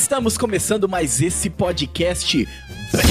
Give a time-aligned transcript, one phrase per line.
[0.00, 2.46] Estamos começando mais esse podcast
[2.92, 3.08] Bacon.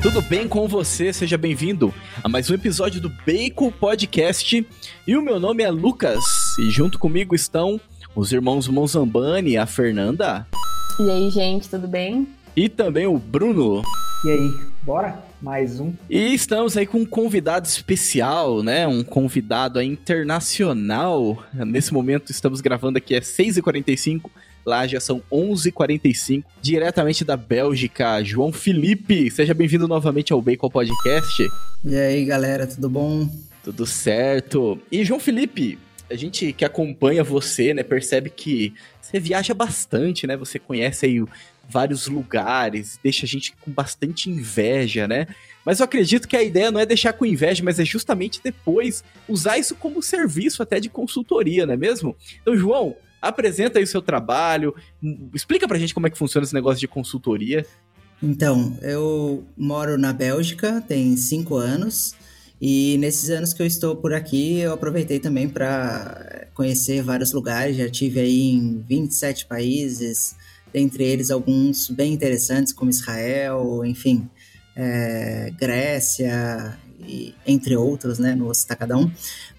[0.00, 1.12] Tudo bem com você?
[1.12, 4.64] Seja bem-vindo a mais um episódio do Bacon Podcast.
[5.08, 6.22] E o meu nome é Lucas
[6.56, 7.80] e junto comigo estão
[8.14, 10.46] os irmãos Monzambani, a Fernanda.
[11.00, 12.28] E aí, gente, tudo bem?
[12.54, 13.82] E também o Bruno.
[14.24, 14.54] E aí,
[14.84, 15.31] bora?
[15.42, 15.92] Mais um.
[16.08, 18.86] E estamos aí com um convidado especial, né?
[18.86, 21.44] Um convidado internacional.
[21.52, 24.30] Nesse momento estamos gravando aqui, é 6h45.
[24.64, 29.28] Lá já são 11h45, diretamente da Bélgica, João Felipe.
[29.32, 31.48] Seja bem-vindo novamente ao Bacon Podcast.
[31.84, 33.28] E aí, galera, tudo bom?
[33.64, 34.78] Tudo certo.
[34.92, 35.76] E João Felipe,
[36.08, 40.36] a gente que acompanha você, né, percebe que você viaja bastante, né?
[40.36, 41.24] Você conhece aí
[41.68, 45.26] vários lugares, deixa a gente com bastante inveja, né?
[45.64, 49.04] Mas eu acredito que a ideia não é deixar com inveja, mas é justamente depois
[49.28, 52.16] usar isso como serviço até de consultoria, não é mesmo?
[52.40, 54.74] Então, João, apresenta aí o seu trabalho,
[55.32, 57.64] explica pra gente como é que funciona esse negócio de consultoria.
[58.20, 62.14] Então, eu moro na Bélgica, tem cinco anos,
[62.60, 67.76] e nesses anos que eu estou por aqui, eu aproveitei também para conhecer vários lugares,
[67.76, 70.36] já tive aí em 27 países,
[70.72, 74.28] dentre eles alguns bem interessantes, como Israel, enfim,
[74.74, 78.34] é, Grécia, e, entre outros, né?
[78.34, 79.10] Não vou citar cada um,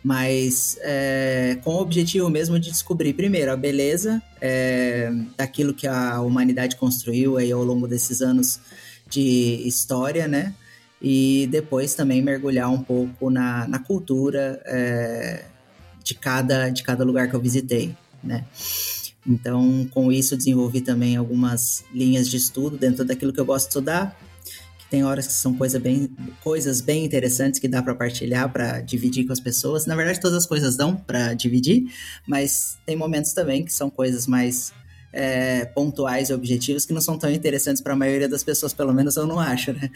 [0.03, 6.22] mas é, com o objetivo mesmo de descobrir, primeiro, a beleza é, daquilo que a
[6.22, 8.59] humanidade construiu aí ao longo desses anos
[9.09, 10.53] de história, né?
[11.02, 15.44] E depois também mergulhar um pouco na, na cultura é,
[16.03, 18.45] de, cada, de cada lugar que eu visitei, né?
[19.26, 23.70] Então, com isso, desenvolvi também algumas linhas de estudo dentro daquilo que eu gosto de
[23.70, 24.20] estudar.
[24.78, 26.10] Que tem horas que são coisa bem,
[26.44, 29.86] coisas bem interessantes que dá para partilhar, para dividir com as pessoas.
[29.86, 31.86] Na verdade, todas as coisas dão para dividir,
[32.28, 34.74] mas tem momentos também que são coisas mais
[35.14, 38.92] é, pontuais e objetivos que não são tão interessantes para a maioria das pessoas, pelo
[38.92, 39.89] menos eu não acho, né?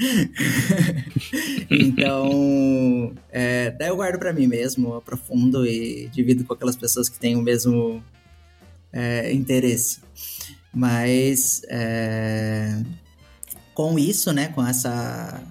[1.70, 7.20] então, é, daí eu guardo para mim mesmo, aprofundo e divido com aquelas pessoas que
[7.20, 8.02] têm o mesmo
[8.92, 10.00] é, interesse.
[10.74, 12.80] Mas é,
[13.74, 15.42] com isso, né, com essa,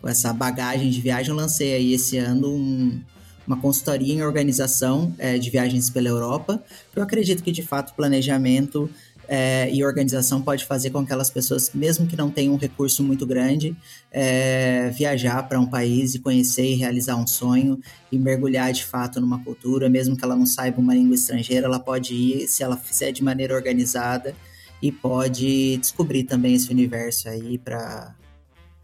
[0.00, 3.00] com essa bagagem de viagem, eu lancei aí esse ano um,
[3.46, 6.62] uma consultoria em organização é, de viagens pela Europa.
[6.94, 8.90] Eu acredito que, de fato, planejamento
[9.28, 13.02] é, e organização pode fazer com que aquelas pessoas, mesmo que não tenham um recurso
[13.02, 13.76] muito grande,
[14.10, 17.80] é, viajar para um país e conhecer e realizar um sonho
[18.10, 21.80] e mergulhar de fato numa cultura, mesmo que ela não saiba uma língua estrangeira, ela
[21.80, 24.34] pode ir se ela fizer de maneira organizada
[24.82, 28.14] e pode descobrir também esse universo aí para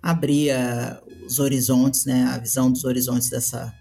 [0.02, 3.74] abrir a, os horizontes, né, a visão dos horizontes dessa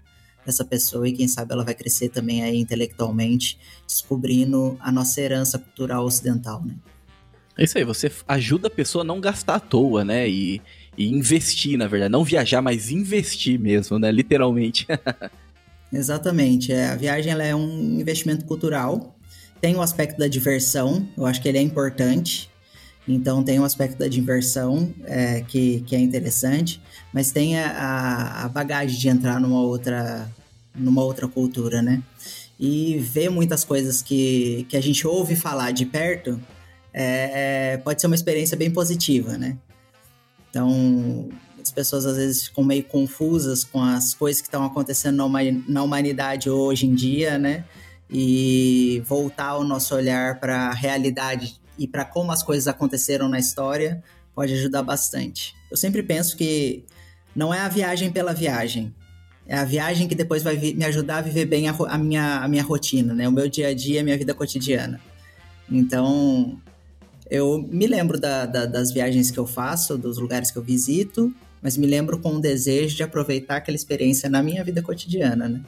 [0.50, 5.58] dessa pessoa e quem sabe ela vai crescer também aí intelectualmente, descobrindo a nossa herança
[5.58, 6.74] cultural ocidental, né?
[7.56, 10.28] É isso aí, você ajuda a pessoa a não gastar à toa, né?
[10.28, 10.60] E,
[10.96, 12.10] e investir, na verdade.
[12.10, 14.10] Não viajar, mas investir mesmo, né?
[14.10, 14.86] Literalmente.
[15.92, 16.72] Exatamente.
[16.72, 19.14] É, a viagem ela é um investimento cultural.
[19.60, 22.50] Tem o aspecto da diversão, eu acho que ele é importante.
[23.06, 26.80] Então tem um aspecto da diversão é, que, que é interessante,
[27.12, 30.30] mas tem a, a bagagem de entrar numa outra,
[30.74, 32.02] numa outra cultura, né?
[32.58, 36.40] E ver muitas coisas que, que a gente ouve falar de perto
[36.92, 39.56] é, é, pode ser uma experiência bem positiva, né?
[40.50, 41.28] Então,
[41.60, 45.16] as pessoas às vezes ficam meio confusas com as coisas que estão acontecendo
[45.68, 47.64] na humanidade hoje em dia, né?
[48.10, 53.38] E voltar o nosso olhar para a realidade e para como as coisas aconteceram na
[53.38, 54.02] história
[54.34, 55.54] pode ajudar bastante.
[55.70, 56.84] Eu sempre penso que
[57.34, 58.92] não é a viagem pela viagem,
[59.50, 62.46] é a viagem que depois vai me ajudar a viver bem a, a, minha, a
[62.46, 63.26] minha rotina, né?
[63.26, 65.00] O meu dia a dia, a minha vida cotidiana.
[65.68, 66.56] Então,
[67.28, 71.34] eu me lembro da, da, das viagens que eu faço, dos lugares que eu visito,
[71.60, 75.60] mas me lembro com o desejo de aproveitar aquela experiência na minha vida cotidiana, né?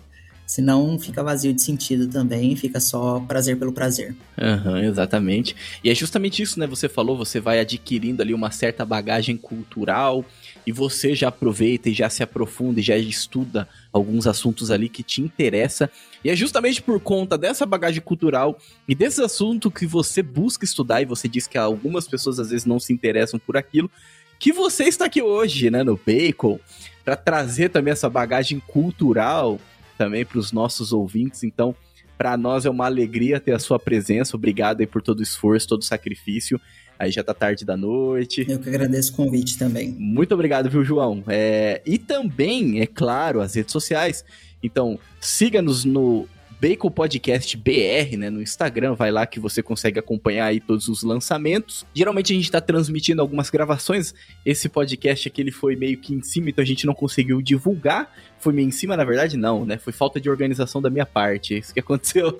[0.47, 4.14] Senão fica vazio de sentido também, fica só prazer pelo prazer.
[4.40, 5.56] Uhum, exatamente.
[5.82, 6.69] E é justamente isso, né?
[6.69, 10.25] Você falou, você vai adquirindo ali uma certa bagagem cultural
[10.67, 15.03] e você já aproveita e já se aprofunda e já estuda alguns assuntos ali que
[15.03, 15.91] te interessa.
[16.25, 21.03] E é justamente por conta dessa bagagem cultural e desse assunto que você busca estudar
[21.03, 23.91] e você diz que algumas pessoas às vezes não se interessam por aquilo,
[24.38, 26.59] que você está aqui hoje, né, no Bacon,
[27.05, 29.61] para trazer também essa bagagem cultural
[29.97, 31.44] também para os nossos ouvintes.
[31.44, 31.76] Então,
[32.19, 34.37] para nós é uma alegria ter a sua presença.
[34.37, 36.61] Obrigado aí por todo o esforço, todo o sacrifício.
[36.98, 38.46] Aí já tá tarde da noite.
[38.48, 39.90] Eu que agradeço o convite também.
[39.98, 41.22] Muito obrigado, viu, João?
[41.26, 41.80] É...
[41.84, 44.24] E também, é claro, as redes sociais.
[44.62, 46.28] Então, siga-nos no
[46.62, 51.03] Bacon Podcast BR, né, no Instagram, vai lá que você consegue acompanhar aí todos os
[51.03, 51.85] lançamentos.
[51.93, 54.14] Geralmente a gente tá transmitindo algumas gravações,
[54.47, 58.14] esse podcast aqui ele foi meio que em cima, então a gente não conseguiu divulgar,
[58.38, 59.76] foi meio em cima, na verdade, não, né?
[59.76, 62.38] Foi falta de organização da minha parte, é isso que aconteceu.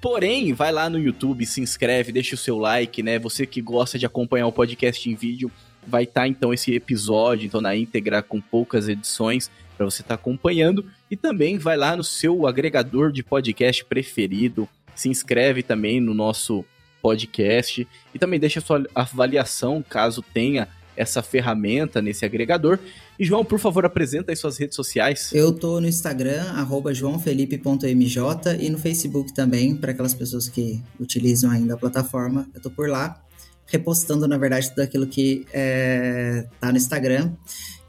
[0.00, 3.20] Porém, vai lá no YouTube, se inscreve, deixa o seu like, né?
[3.20, 5.48] Você que gosta de acompanhar o podcast em vídeo,
[5.86, 9.48] vai estar tá, então esse episódio, então na íntegra com poucas edições
[9.80, 14.68] para você estar tá acompanhando e também vai lá no seu agregador de podcast preferido,
[14.94, 16.62] se inscreve também no nosso
[17.00, 22.78] podcast e também deixa sua avaliação caso tenha essa ferramenta nesse agregador.
[23.18, 25.30] E João, por favor, apresenta aí suas redes sociais.
[25.32, 26.44] Eu tô no Instagram,
[26.92, 28.20] joãofelipe.mj
[28.60, 32.46] e no Facebook também, para aquelas pessoas que utilizam ainda a plataforma.
[32.54, 33.18] Eu tô por lá
[33.64, 37.32] repostando, na verdade, tudo aquilo que é, tá no Instagram.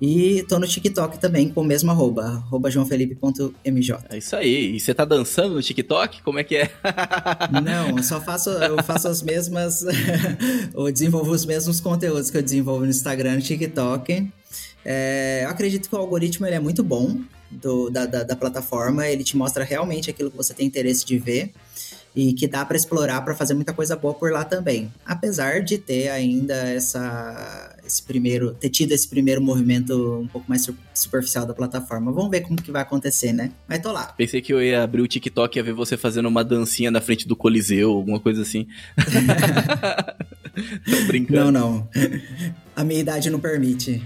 [0.02, 3.98] E tô no TikTok também com o mesmo arroba, arroba joãofelipe.mj.
[4.10, 4.76] É isso aí.
[4.76, 6.24] E você tá dançando no TikTok?
[6.24, 6.72] Como é que é?
[7.64, 9.86] Não, eu só faço, eu faço as mesmas,
[10.74, 14.28] eu desenvolvo os mesmos conteúdos que eu desenvolvo no Instagram e no TikTok.
[14.84, 17.20] É, eu acredito que o algoritmo ele é muito bom
[17.52, 21.20] do, da, da, da plataforma, ele te mostra realmente aquilo que você tem interesse de
[21.20, 21.54] ver
[22.16, 24.92] e que dá para explorar para fazer muita coisa boa por lá também.
[25.06, 30.68] Apesar de ter ainda essa esse primeiro ter tido esse primeiro movimento um pouco mais
[30.94, 32.12] superficial da plataforma.
[32.12, 33.52] Vamos ver como que vai acontecer, né?
[33.68, 34.14] Mas tô lá.
[34.18, 37.02] Pensei que eu ia abrir o TikTok e ia ver você fazendo uma dancinha na
[37.02, 38.68] frente do Coliseu, alguma coisa assim.
[40.86, 41.52] tô brincando.
[41.52, 41.90] Não, não.
[42.76, 44.02] A minha idade não permite.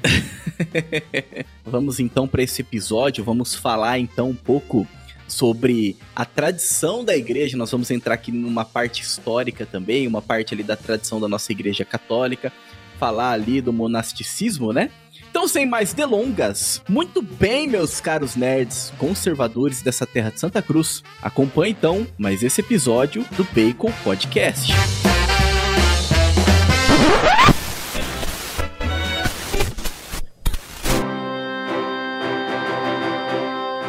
[1.66, 4.88] vamos então para esse episódio, vamos falar então um pouco
[5.28, 7.58] sobre a tradição da igreja.
[7.58, 11.52] Nós vamos entrar aqui numa parte histórica também, uma parte ali da tradição da nossa
[11.52, 12.52] igreja católica,
[13.00, 14.90] falar ali do monasticismo, né?
[15.30, 21.04] Então, sem mais delongas, muito bem, meus caros nerds conservadores dessa terra de Santa Cruz.
[21.22, 24.72] Acompanhe então mais esse episódio do Bacon Podcast.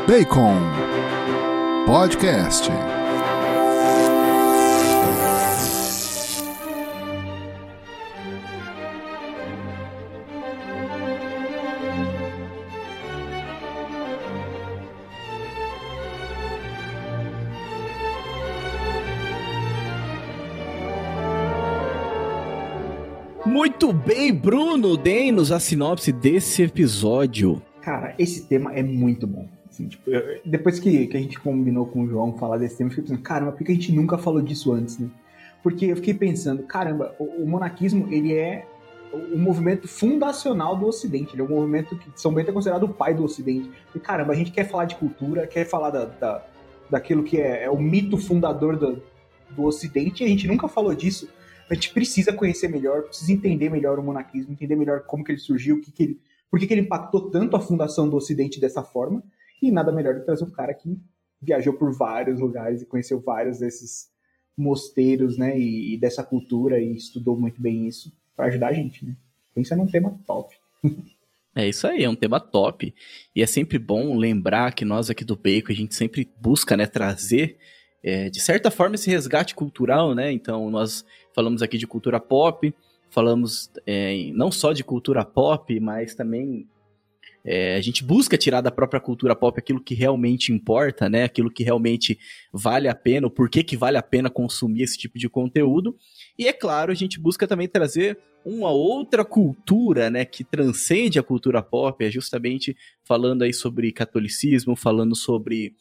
[0.08, 0.85] Bacon
[1.86, 2.68] Podcast.
[23.46, 27.62] Muito bem, Bruno, dê-nos a sinopse desse episódio.
[27.80, 29.55] Cara, esse tema é muito bom.
[29.76, 32.88] Assim, tipo, eu, depois que, que a gente combinou com o João falar desse tema,
[32.88, 35.10] eu fiquei pensando, caramba, por que a gente nunca falou disso antes, né?
[35.62, 38.66] Porque eu fiquei pensando, caramba, o, o monarquismo, ele é
[39.12, 41.34] um movimento fundacional do Ocidente.
[41.34, 43.70] Ele é um movimento que São Bento é considerado o pai do Ocidente.
[43.94, 46.46] E caramba, a gente quer falar de cultura, quer falar da, da
[46.88, 49.02] daquilo que é, é, o mito fundador do,
[49.50, 51.28] do Ocidente, e a gente nunca falou disso.
[51.68, 55.40] A gente precisa conhecer melhor, precisa entender melhor o monarquismo, entender melhor como que ele
[55.40, 58.84] surgiu, que que ele, por que, que ele impactou tanto a fundação do Ocidente dessa
[58.84, 59.22] forma,
[59.62, 60.98] e nada melhor do que trazer um cara que
[61.40, 64.08] viajou por vários lugares e conheceu vários desses
[64.56, 69.04] mosteiros, né, e, e dessa cultura e estudou muito bem isso para ajudar a gente,
[69.04, 69.14] né?
[69.54, 70.54] Pensa num tema top.
[71.54, 72.94] É isso aí, é um tema top.
[73.34, 76.86] E é sempre bom lembrar que nós aqui do Bacon, a gente sempre busca, né,
[76.86, 77.56] trazer,
[78.02, 80.30] é, de certa forma, esse resgate cultural, né?
[80.30, 81.02] Então, nós
[81.34, 82.74] falamos aqui de cultura pop,
[83.08, 86.68] falamos é, não só de cultura pop, mas também
[87.48, 91.22] é, a gente busca tirar da própria cultura pop aquilo que realmente importa, né?
[91.22, 92.18] Aquilo que realmente
[92.52, 95.96] vale a pena, o porquê que vale a pena consumir esse tipo de conteúdo.
[96.36, 101.22] E é claro, a gente busca também trazer uma outra cultura, né, que transcende a
[101.22, 105.74] cultura pop, é justamente falando aí sobre catolicismo, falando sobre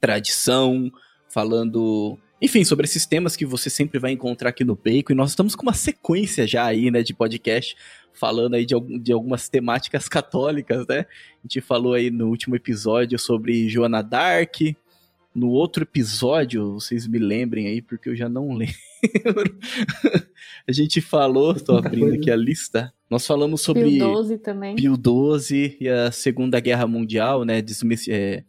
[0.00, 0.90] tradição,
[1.28, 5.30] falando enfim, sobre esses temas que você sempre vai encontrar aqui no Bacon, e nós
[5.30, 7.76] estamos com uma sequência já aí, né, de podcast
[8.12, 11.00] falando aí de, de algumas temáticas católicas, né?
[11.00, 14.56] A gente falou aí no último episódio sobre Joana Dark.
[15.34, 18.74] No outro episódio, vocês me lembrem aí, porque eu já não lembro.
[20.68, 22.92] a gente falou, tô abrindo aqui a lista.
[23.08, 24.76] Nós falamos sobre Pio XII também.
[24.76, 27.62] Pio XII e a Segunda Guerra Mundial, né?
[28.08, 28.44] É,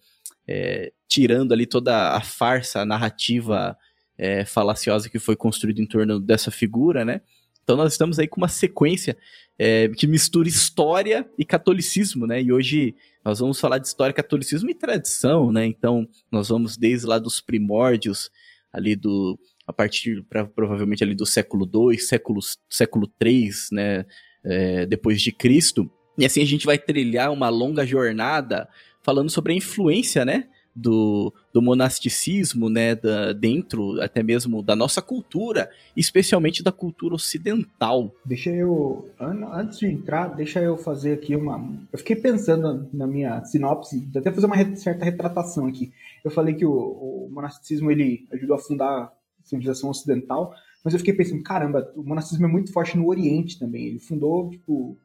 [0.46, 3.78] é, tirando ali toda a farsa, a narrativa
[4.18, 7.22] é, falaciosa que foi construída em torno dessa figura, né?
[7.64, 9.18] Então nós estamos aí com uma sequência
[9.58, 12.42] é, que mistura história e catolicismo, né?
[12.42, 15.66] E hoje nós vamos falar de história, catolicismo e tradição, né?
[15.66, 18.30] Então nós vamos desde lá dos primórdios,
[18.72, 24.06] ali do a partir pra, provavelmente ali do século II, século século III, né?
[24.44, 25.90] É, depois de Cristo.
[26.18, 28.68] E assim a gente vai trilhar uma longa jornada
[29.02, 30.50] falando sobre a influência, né?
[30.76, 38.12] Do, do monasticismo, né, da, dentro até mesmo da nossa cultura, especialmente da cultura ocidental.
[38.26, 41.64] Deixa eu, antes de entrar, deixa eu fazer aqui uma.
[41.92, 45.94] Eu fiquei pensando na minha sinopse, até fazer uma certa retratação aqui.
[46.26, 49.12] Eu falei que o, o monasticismo ele ajudou a fundar a
[49.44, 53.86] civilização ocidental, mas eu fiquei pensando, caramba, o monasticismo é muito forte no Oriente também.
[53.86, 54.98] Ele fundou, tipo,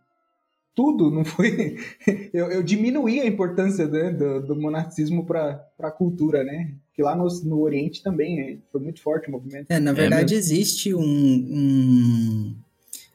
[0.78, 1.76] tudo, não foi.
[2.32, 6.73] eu, eu diminuí a importância né, do, do monasticismo para a cultura, né?
[6.94, 9.66] Que lá no, no Oriente também é, foi muito forte o movimento.
[9.68, 12.54] É, na verdade, é existe um, um,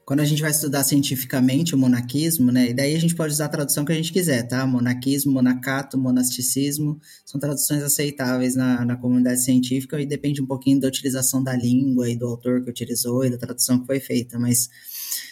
[0.03, 2.71] Quando a gente vai estudar cientificamente o monaquismo, né?
[2.71, 4.67] E daí a gente pode usar a tradução que a gente quiser, tá?
[4.67, 10.89] Monaquismo, monacato, monasticismo, são traduções aceitáveis na, na comunidade científica e depende um pouquinho da
[10.89, 14.67] utilização da língua e do autor que utilizou e da tradução que foi feita, mas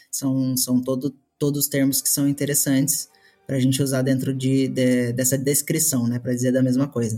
[0.09, 3.09] são, são todo, todos os termos que são interessantes
[3.47, 7.17] para a gente usar dentro de, de, dessa descrição, né, para dizer da mesma coisa.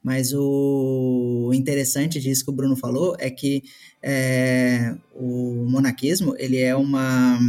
[0.00, 3.64] Mas o interessante disso que o Bruno falou é que
[4.00, 7.40] é, o monaquismo ele é uma,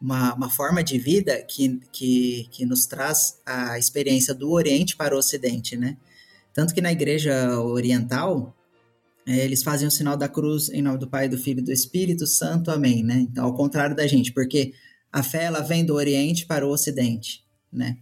[0.00, 5.14] uma, uma, forma de vida que, que, que nos traz a experiência do Oriente para
[5.14, 5.96] o Ocidente, né?
[6.52, 8.52] Tanto que na igreja oriental,
[9.24, 11.72] é, eles fazem o sinal da cruz em nome do Pai, do Filho e do
[11.72, 13.20] Espírito Santo, amém, né?
[13.30, 14.74] Então, ao contrário da gente, porque
[15.12, 17.96] a fé ela vem do Oriente para o Ocidente, né?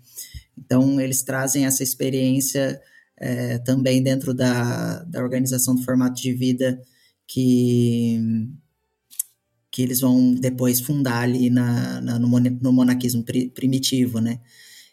[0.57, 2.81] Então eles trazem essa experiência
[3.17, 6.81] é, também dentro da, da organização do formato de vida
[7.27, 8.49] que
[9.71, 14.41] que eles vão depois fundar ali na, na no, no monaquismo pri, primitivo, né?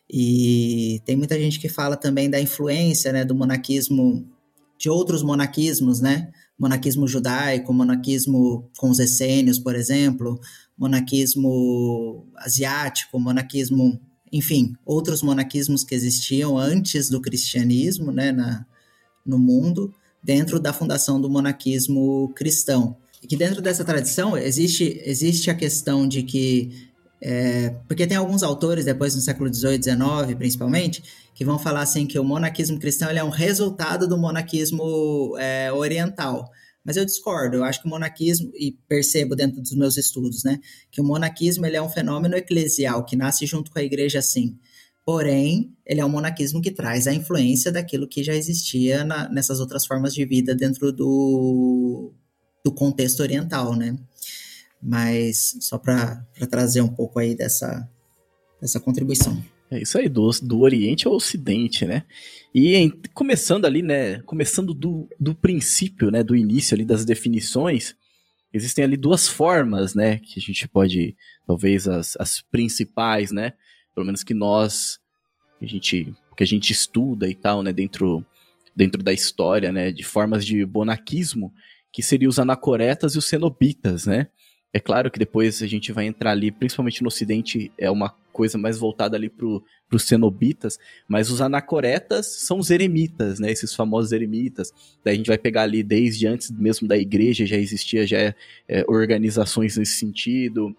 [0.10, 4.30] E tem muita gente que fala também da influência, né, do monaquismo
[4.78, 6.32] de outros monaquismos, né?
[6.60, 10.40] Monaquismo judaico, monaquismo com os essênios, por exemplo,
[10.78, 14.00] monaquismo asiático, monaquismo,
[14.32, 18.66] enfim, outros monaquismos que existiam antes do cristianismo, né, na,
[19.26, 22.98] no mundo, dentro da fundação do monaquismo cristão.
[23.22, 26.90] E que dentro dessa tradição existe, existe a questão de que
[27.22, 31.04] é, porque tem alguns autores, depois no século XVIII, XIX, principalmente,
[31.34, 36.52] que vão falar assim que o monaquismo cristão é um resultado do monaquismo é, oriental.
[36.86, 40.60] Mas eu discordo, eu acho que o monaquismo, e percebo dentro dos meus estudos, né,
[40.92, 44.58] que o monaquismo ele é um fenômeno eclesial, que nasce junto com a igreja, sim.
[45.04, 49.60] Porém, ele é um monaquismo que traz a influência daquilo que já existia na, nessas
[49.60, 52.12] outras formas de vida dentro do,
[52.64, 53.96] do contexto oriental, né?
[54.82, 57.88] Mas só para trazer um pouco aí dessa,
[58.60, 59.44] dessa contribuição.
[59.72, 62.04] É isso aí, do, do Oriente ao Ocidente, né?
[62.54, 64.22] E em, começando ali, né?
[64.22, 66.24] Começando do, do princípio, né?
[66.24, 67.96] Do início ali das definições,
[68.54, 70.20] existem ali duas formas, né?
[70.20, 71.16] Que a gente pode,
[71.48, 73.54] talvez as, as principais, né?
[73.94, 75.00] Pelo menos que nós,
[75.60, 77.74] a gente, que a gente estuda e tal, né?
[77.74, 78.24] Dentro,
[78.76, 79.92] dentro da história, né?
[79.92, 81.52] De formas de bonaquismo,
[81.92, 84.28] que seriam os anacoretas e os cenobitas, né?
[84.76, 88.58] É claro que depois a gente vai entrar ali, principalmente no Ocidente, é uma coisa
[88.58, 90.78] mais voltada ali para os cenobitas,
[91.08, 93.50] mas os anacoretas são os eremitas, né?
[93.50, 94.74] Esses famosos eremitas.
[95.02, 98.36] Daí a gente vai pegar ali desde antes mesmo da igreja, já existia já é,
[98.90, 100.76] organizações nesse sentido.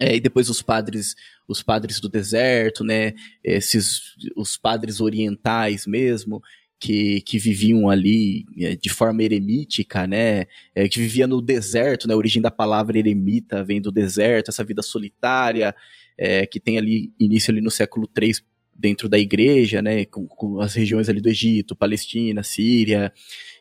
[0.00, 1.14] É, e depois os padres,
[1.46, 3.12] os padres do deserto, né?
[3.44, 6.42] Esses, os padres orientais mesmo,
[6.78, 10.46] que, que viviam ali é, de forma eremítica, né?
[10.74, 12.14] É, que vivia no deserto, né?
[12.14, 15.74] A origem da palavra eremita vem do deserto, essa vida solitária,
[16.18, 18.34] é, que tem ali início ali no século III
[18.74, 20.04] dentro da igreja, né?
[20.04, 23.12] Com, com, as regiões ali do Egito, Palestina, Síria,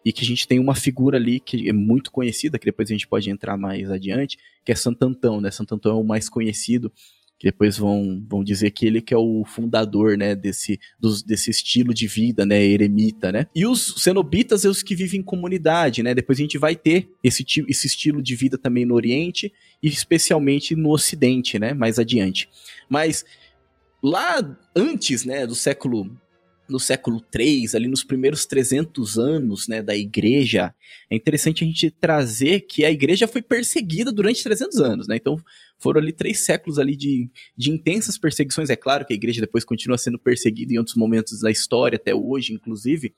[0.04, 2.94] e que a gente tem uma figura ali que é muito conhecida, que depois a
[2.94, 5.52] gente pode entrar mais adiante, que é Santo Antão, né?
[5.52, 6.92] Santo Antão é o mais conhecido
[7.38, 11.52] que depois vão, vão dizer que ele que é o fundador, né, desse, dos, desse
[11.52, 13.48] estilo de vida, né, eremita, né.
[13.54, 17.10] E os cenobitas é os que vivem em comunidade, né, depois a gente vai ter
[17.24, 19.52] esse, esse estilo de vida também no Oriente
[19.84, 22.50] e especialmente no Ocidente, né, mais adiante.
[22.90, 23.26] Mas
[24.02, 26.10] lá antes, né, do século
[26.68, 30.74] no século III, ali nos primeiros 300 anos né, da igreja,
[31.10, 35.16] é interessante a gente trazer que a igreja foi perseguida durante 300 anos, né?
[35.16, 35.38] Então
[35.78, 38.70] foram ali três séculos ali de, de intensas perseguições.
[38.70, 42.14] É claro que a igreja depois continua sendo perseguida em outros momentos da história, até
[42.14, 43.14] hoje, inclusive.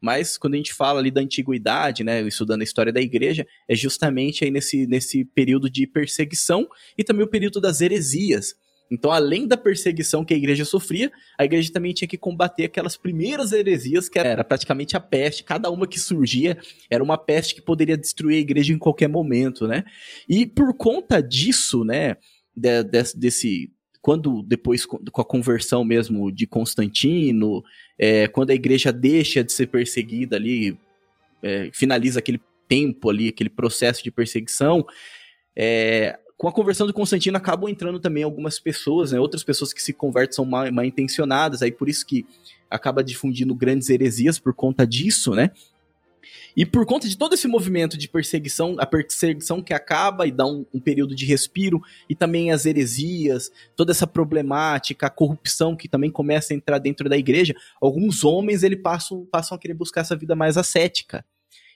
[0.00, 3.76] Mas quando a gente fala ali da antiguidade, né, estudando a história da igreja, é
[3.76, 8.54] justamente aí nesse, nesse período de perseguição e também o período das heresias.
[8.92, 12.94] Então, além da perseguição que a igreja sofria, a igreja também tinha que combater aquelas
[12.94, 15.42] primeiras heresias, que era praticamente a peste.
[15.42, 16.58] Cada uma que surgia
[16.90, 19.82] era uma peste que poderia destruir a igreja em qualquer momento, né?
[20.28, 22.18] E por conta disso, né,
[22.54, 23.70] de, de, desse
[24.02, 27.62] quando depois com a conversão mesmo de Constantino,
[27.96, 30.76] é, quando a igreja deixa de ser perseguida ali,
[31.42, 34.84] é, finaliza aquele tempo ali, aquele processo de perseguição,
[35.56, 39.20] é, com a conversão de Constantino acabam entrando também algumas pessoas, né?
[39.20, 42.26] Outras pessoas que se convertem são mal, mal intencionadas, aí por isso que
[42.68, 45.52] acaba difundindo grandes heresias por conta disso, né?
[46.56, 50.44] E por conta de todo esse movimento de perseguição, a perseguição que acaba e dá
[50.44, 51.80] um, um, período de respiro,
[52.10, 57.08] e também as heresias, toda essa problemática, a corrupção que também começa a entrar dentro
[57.08, 61.24] da igreja, alguns homens ele passam, passam a querer buscar essa vida mais ascética.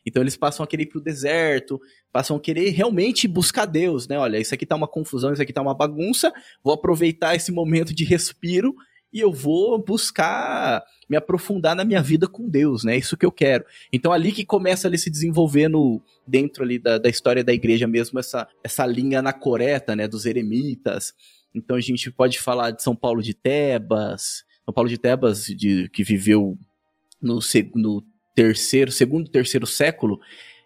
[0.07, 1.81] Então eles passam a querer ir pro deserto,
[2.13, 4.17] passam a querer realmente buscar Deus, né?
[4.17, 6.33] Olha, isso aqui tá uma confusão, isso aqui tá uma bagunça,
[6.63, 8.75] vou aproveitar esse momento de respiro
[9.13, 12.97] e eu vou buscar me aprofundar na minha vida com Deus, né?
[12.97, 13.65] Isso que eu quero.
[13.93, 18.19] Então ali que começa ali se desenvolvendo dentro ali da, da história da igreja mesmo
[18.19, 20.07] essa, essa linha anacoreta, né?
[20.07, 21.15] Dos eremitas.
[21.55, 25.89] Então a gente pode falar de São Paulo de Tebas, São Paulo de Tebas de,
[25.89, 26.59] que viveu
[27.21, 27.39] no,
[27.75, 28.05] no
[28.37, 30.21] terceiro, segundo, terceiro século,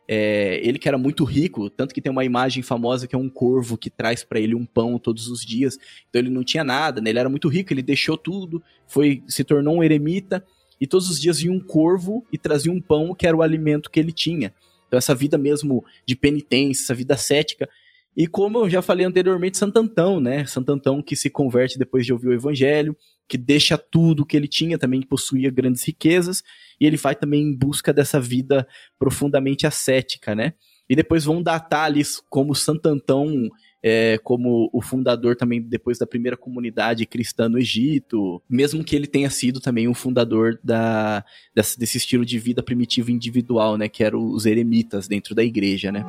[0.09, 3.31] é, ele que era muito rico, tanto que tem uma imagem famosa que é um
[3.31, 5.79] corvo que traz para ele um pão todos os dias.
[6.09, 7.11] Então ele não tinha nada, né?
[7.11, 10.45] ele era muito rico, ele deixou tudo, foi se tornou um eremita
[10.81, 13.89] e todos os dias vinha um corvo e trazia um pão que era o alimento
[13.89, 14.53] que ele tinha.
[14.89, 17.69] Então essa vida mesmo de penitência, essa vida cética.
[18.17, 20.45] E como eu já falei anteriormente, Santo Antão, né?
[20.45, 22.97] Santo Antão que se converte depois de ouvir o evangelho,
[23.31, 26.43] que deixa tudo que ele tinha, também possuía grandes riquezas,
[26.81, 28.67] e ele vai também em busca dessa vida
[28.99, 30.55] profundamente ascética, né?
[30.89, 33.49] E depois vão datar ali como Santo Antão,
[33.81, 39.07] é, como o fundador também depois da primeira comunidade cristã no Egito, mesmo que ele
[39.07, 43.89] tenha sido também um fundador da, desse, desse estilo de vida primitivo individual, né?
[43.89, 46.05] Que eram os eremitas dentro da igreja, né?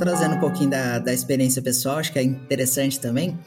[0.00, 3.38] Trazendo um pouquinho da, da experiência pessoal, acho que é interessante também.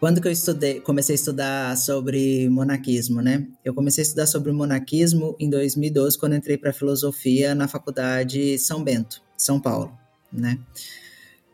[0.00, 3.46] Quando que eu estudei, comecei a estudar sobre monaquismo, né?
[3.62, 8.82] Eu comecei a estudar sobre monaquismo em 2012, quando entrei para filosofia na faculdade São
[8.82, 9.92] Bento, São Paulo,
[10.32, 10.58] né?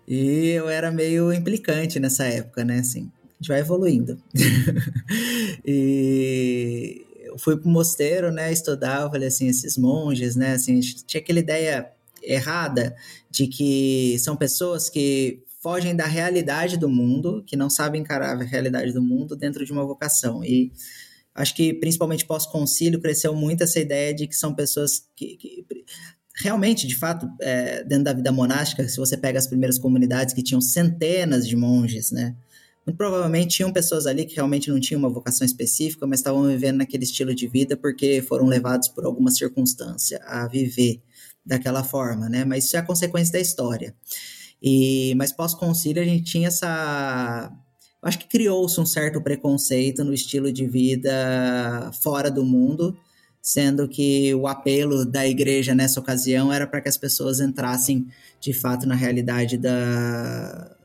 [0.06, 2.78] E eu era meio implicante nessa época, né?
[2.78, 4.16] Assim, a gente vai evoluindo.
[5.66, 11.40] e eu fui pro mosteiro, né, estudar, falei assim, esses monges, né, assim, tinha aquela
[11.40, 11.95] ideia
[12.26, 12.94] errada
[13.30, 18.44] de que são pessoas que fogem da realidade do mundo, que não sabem encarar a
[18.44, 20.44] realidade do mundo dentro de uma vocação.
[20.44, 20.70] E
[21.34, 25.66] acho que principalmente pós-concílio cresceu muito essa ideia de que são pessoas que, que
[26.36, 30.42] realmente, de fato, é, dentro da vida monástica, se você pega as primeiras comunidades que
[30.42, 32.36] tinham centenas de monges, né?
[32.86, 36.76] Muito provavelmente tinham pessoas ali que realmente não tinham uma vocação específica, mas estavam vivendo
[36.76, 41.02] naquele estilo de vida porque foram levados por alguma circunstância a viver
[41.46, 42.44] daquela forma, né?
[42.44, 43.94] Mas isso é a consequência da história.
[44.60, 47.52] E, mas pós-concílio a gente tinha essa.
[48.02, 52.96] Acho que criou-se um certo preconceito no estilo de vida fora do mundo,
[53.40, 58.06] sendo que o apelo da igreja nessa ocasião era para que as pessoas entrassem
[58.40, 60.76] de fato na realidade da,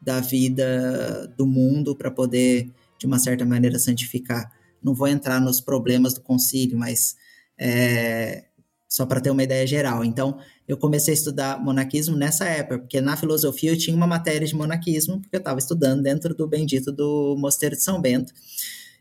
[0.00, 4.50] da vida do mundo para poder, de uma certa maneira, santificar.
[4.82, 7.16] Não vou entrar nos problemas do concílio, mas
[7.58, 8.44] é,
[8.88, 10.04] só para ter uma ideia geral.
[10.04, 14.46] Então, eu comecei a estudar monaquismo nessa época, porque na filosofia eu tinha uma matéria
[14.46, 18.32] de monaquismo, porque eu estava estudando dentro do bendito do Mosteiro de São Bento.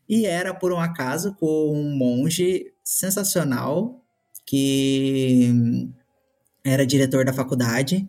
[0.08, 4.04] E era, por um acaso, com um monge sensacional,
[4.46, 5.52] que
[6.64, 8.08] era diretor da faculdade,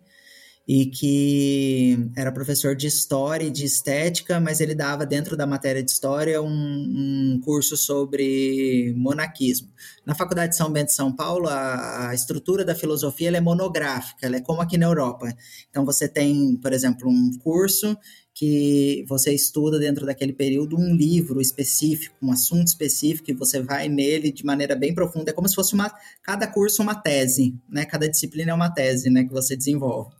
[0.67, 5.81] e que era professor de história e de estética, mas ele dava dentro da matéria
[5.81, 9.69] de história um, um curso sobre monaquismo.
[10.05, 14.27] Na Faculdade de São Bento de São Paulo, a, a estrutura da filosofia é monográfica,
[14.27, 15.33] ela é como aqui na Europa.
[15.69, 17.97] Então você tem, por exemplo, um curso
[18.33, 23.87] que você estuda dentro daquele período um livro específico, um assunto específico, e você vai
[23.87, 25.31] nele de maneira bem profunda.
[25.31, 27.83] É como se fosse uma, cada curso uma tese, né?
[27.85, 29.23] Cada disciplina é uma tese, né?
[29.23, 30.17] Que você desenvolve.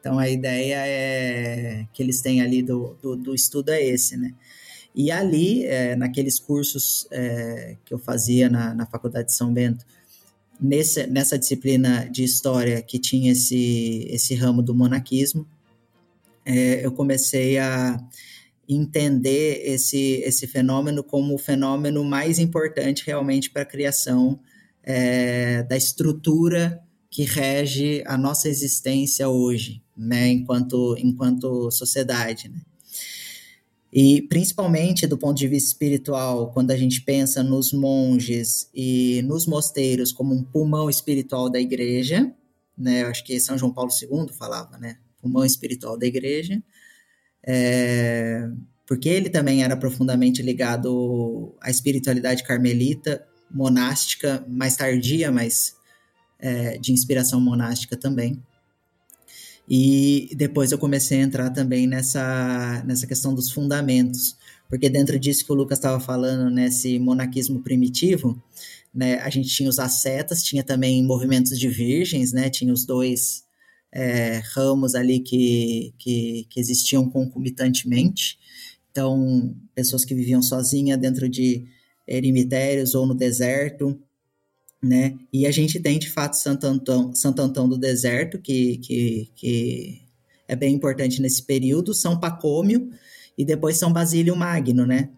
[0.00, 4.34] Então a ideia é que eles têm ali do, do, do estudo é esse, né?
[4.94, 9.84] E ali, é, naqueles cursos é, que eu fazia na, na Faculdade de São Bento,
[10.60, 15.46] nesse, nessa disciplina de história que tinha esse, esse ramo do monaquismo,
[16.44, 17.98] é, eu comecei a
[18.68, 24.40] entender esse, esse fenômeno como o fenômeno mais importante realmente para a criação
[24.82, 26.80] é, da estrutura
[27.10, 32.60] que rege a nossa existência hoje, né, enquanto, enquanto sociedade, né.
[33.92, 39.46] E principalmente do ponto de vista espiritual, quando a gente pensa nos monges e nos
[39.46, 42.32] mosteiros como um pulmão espiritual da igreja,
[42.78, 43.02] né?
[43.02, 44.96] Eu acho que São João Paulo II falava, né?
[45.20, 46.62] Pulmão espiritual da igreja.
[47.44, 48.48] É,
[48.86, 55.74] porque ele também era profundamente ligado à espiritualidade carmelita, monástica, mais tardia, mas
[56.40, 58.42] é, de inspiração monástica também.
[59.68, 64.36] E depois eu comecei a entrar também nessa, nessa questão dos fundamentos,
[64.68, 68.42] porque dentro disso que o Lucas estava falando, nesse monaquismo primitivo,
[68.92, 73.44] né, a gente tinha os ascetas, tinha também movimentos de virgens, né, tinha os dois
[73.92, 78.38] é, ramos ali que, que, que existiam concomitantemente.
[78.90, 81.64] Então, pessoas que viviam sozinhas dentro de
[82.08, 83.96] eremitérios ou no deserto,
[84.82, 85.16] né?
[85.32, 90.02] E a gente tem, de fato, Santo Antão, Santo Antão do Deserto, que, que, que
[90.48, 92.90] é bem importante nesse período, São Pacômio
[93.36, 95.10] e depois São Basílio Magno, né?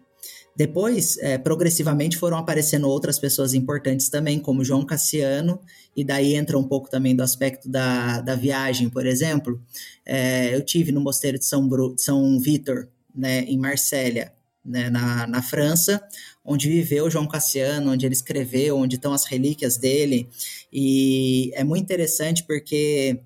[0.55, 5.59] Depois, é, progressivamente, foram aparecendo outras pessoas importantes também, como João Cassiano,
[5.95, 9.59] e daí entra um pouco também do aspecto da, da viagem, por exemplo.
[10.05, 14.31] É, eu tive no mosteiro de São, Bru, de São Vitor, né, em Marsella,
[14.63, 16.01] né, na, na França,
[16.45, 20.27] onde viveu João Cassiano, onde ele escreveu, onde estão as relíquias dele.
[20.71, 23.19] E é muito interessante porque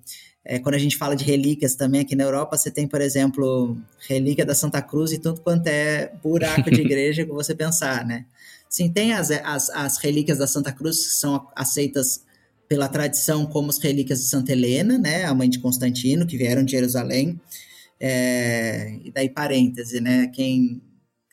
[0.44, 3.76] é, quando a gente fala de relíquias também aqui na Europa, você tem, por exemplo,
[4.08, 8.24] relíquia da Santa Cruz e tudo quanto é buraco de igreja que você pensar, né?
[8.68, 12.22] Sim, tem as, as, as relíquias da Santa Cruz que são aceitas
[12.68, 16.62] pela tradição como as relíquias de Santa Helena, né, a mãe de Constantino, que vieram
[16.62, 17.40] de Jerusalém.
[17.98, 20.80] É, e daí parêntese, né, quem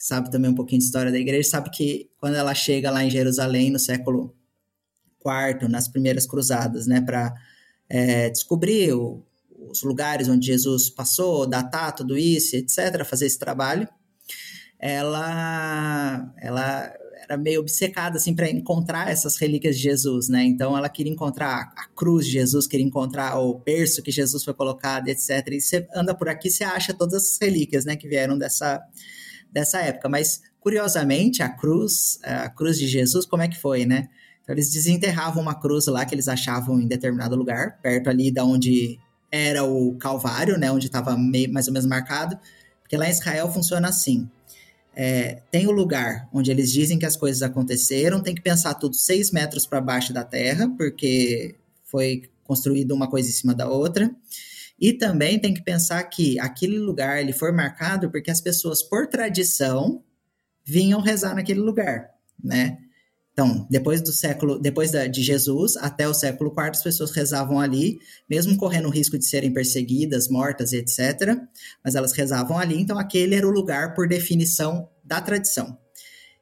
[0.05, 3.09] sabe também um pouquinho de história da igreja, sabe que quando ela chega lá em
[3.09, 4.35] Jerusalém no século
[5.19, 7.33] IV, nas primeiras cruzadas, né, para
[7.89, 9.25] é, descobrir o,
[9.67, 13.89] os lugares onde Jesus passou, datar tudo isso, etc., fazer esse trabalho,
[14.77, 20.43] ela, ela era meio obcecada assim para encontrar essas relíquias de Jesus, né?
[20.43, 24.53] Então ela queria encontrar a cruz de Jesus, queria encontrar o berço que Jesus foi
[24.53, 25.47] colocado, etc.
[25.47, 28.79] E você anda por aqui, você acha todas as relíquias, né, que vieram dessa
[29.51, 30.10] dessa época.
[30.10, 34.10] Mas, curiosamente, a cruz, a cruz de Jesus, como é que foi, né?
[34.43, 38.45] Então, eles desenterravam uma cruz lá que eles achavam em determinado lugar, perto ali da
[38.45, 38.99] onde
[39.31, 40.71] era o Calvário, né?
[40.71, 42.38] Onde estava mais ou menos marcado.
[42.81, 44.29] Porque lá em Israel funciona assim.
[44.95, 48.95] É, tem o lugar onde eles dizem que as coisas aconteceram, tem que pensar tudo
[48.95, 54.10] seis metros para baixo da terra, porque foi construído uma coisa em cima da outra.
[54.79, 59.07] E também tem que pensar que aquele lugar ele foi marcado porque as pessoas, por
[59.07, 60.03] tradição,
[60.65, 62.09] vinham rezar naquele lugar,
[62.43, 62.77] né?
[63.31, 67.59] Então, depois do século, depois da, de Jesus até o século IV, as pessoas rezavam
[67.59, 71.38] ali, mesmo correndo o risco de serem perseguidas, mortas, etc.
[71.83, 75.77] Mas elas rezavam ali, então aquele era o lugar por definição da tradição.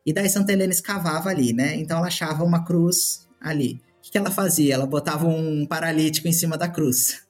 [0.06, 1.76] E daí Santa Helena escavava ali, né?
[1.76, 3.82] Então ela achava uma cruz ali.
[3.98, 4.76] O que ela fazia?
[4.76, 7.24] Ela botava um paralítico em cima da cruz.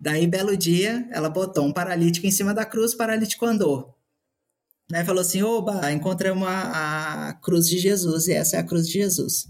[0.00, 3.94] Daí, belo dia, ela botou um paralítico em cima da cruz, o paralítico andou.
[4.90, 5.04] Né?
[5.04, 8.94] Falou assim: oba, encontramos a, a cruz de Jesus, e essa é a cruz de
[8.94, 9.48] Jesus.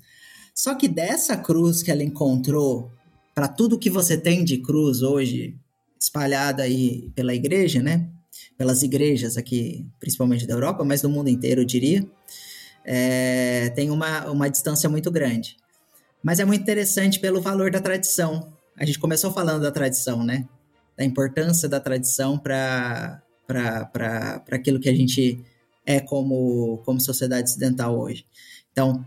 [0.55, 2.91] Só que dessa cruz que ela encontrou,
[3.35, 5.57] para tudo que você tem de cruz hoje,
[6.01, 8.09] espalhada aí pela igreja, né?
[8.57, 12.05] Pelas igrejas aqui, principalmente da Europa, mas do mundo inteiro, eu diria,
[12.85, 15.57] é, tem uma, uma distância muito grande.
[16.23, 20.49] Mas é muito interessante pelo valor da tradição, a gente começou falando da tradição, né?
[20.97, 23.23] Da importância da tradição para
[24.51, 25.45] aquilo que a gente
[25.85, 28.27] é como, como sociedade ocidental hoje.
[28.73, 29.07] Então,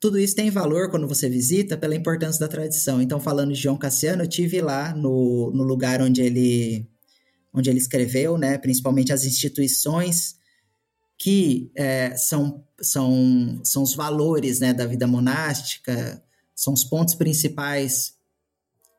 [0.00, 3.00] tudo isso tem valor quando você visita pela importância da tradição.
[3.00, 6.86] Então, falando de João Cassiano, eu tive lá no, no lugar onde ele,
[7.52, 8.58] onde ele escreveu, né?
[8.58, 10.36] Principalmente as instituições
[11.16, 16.22] que é, são, são, são os valores né, da vida monástica,
[16.54, 18.13] são os pontos principais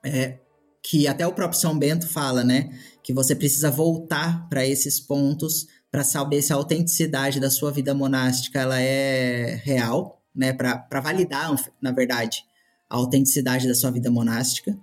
[0.05, 0.39] é,
[0.83, 2.69] que até o próprio São Bento fala, né?
[3.03, 7.93] Que você precisa voltar para esses pontos para saber se a autenticidade da sua vida
[7.93, 10.53] monástica ela é real, né?
[10.53, 12.43] Para validar, na verdade,
[12.89, 14.77] a autenticidade da sua vida monástica.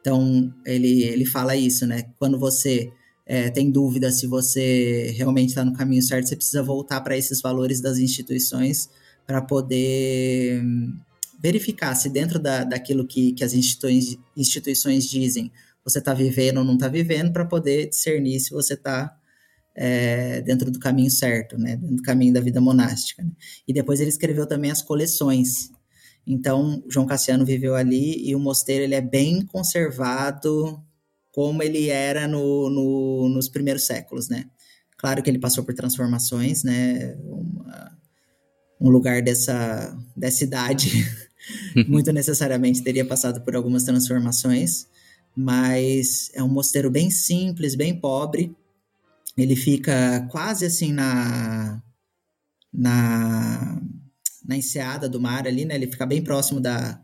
[0.00, 2.04] Então, ele, ele fala isso, né?
[2.18, 2.90] Quando você
[3.26, 7.40] é, tem dúvida se você realmente está no caminho certo, você precisa voltar para esses
[7.40, 8.88] valores das instituições
[9.26, 10.62] para poder
[11.44, 15.52] verificar se dentro da, daquilo que, que as instituições, instituições dizem
[15.84, 19.14] você está vivendo ou não está vivendo, para poder discernir se você está
[19.76, 21.76] é, dentro do caminho certo, né?
[21.76, 23.22] dentro do caminho da vida monástica.
[23.22, 23.30] Né?
[23.68, 25.70] E depois ele escreveu também as coleções.
[26.26, 30.82] Então, João Cassiano viveu ali e o mosteiro ele é bem conservado
[31.30, 34.46] como ele era no, no, nos primeiros séculos, né?
[34.96, 37.14] Claro que ele passou por transformações, né?
[37.24, 37.98] Uma,
[38.80, 41.04] um lugar dessa, dessa idade
[41.88, 44.86] muito necessariamente teria passado por algumas transformações,
[45.36, 48.54] mas é um mosteiro bem simples, bem pobre.
[49.36, 51.82] Ele fica quase assim na
[52.72, 53.80] na
[54.44, 55.74] na enseada do mar ali, né?
[55.74, 57.00] Ele fica bem próximo da,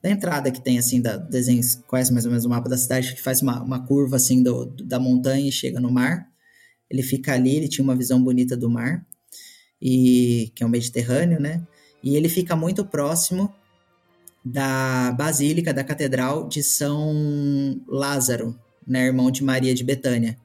[0.00, 3.14] da entrada que tem, assim, da desenho, conhece mais ou menos o mapa da cidade,
[3.14, 6.28] que faz uma, uma curva, assim, do, da montanha e chega no mar.
[6.88, 9.04] Ele fica ali, ele tinha uma visão bonita do mar,
[9.82, 11.66] e que é o Mediterrâneo, né?
[12.02, 13.52] E ele fica muito próximo
[14.44, 20.36] da Basílica da Catedral de São Lázaro, né, irmão de Maria de Betânia.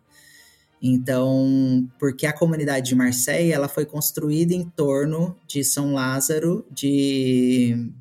[0.82, 7.92] Então, porque a comunidade de Marseille ela foi construída em torno de São Lázaro, de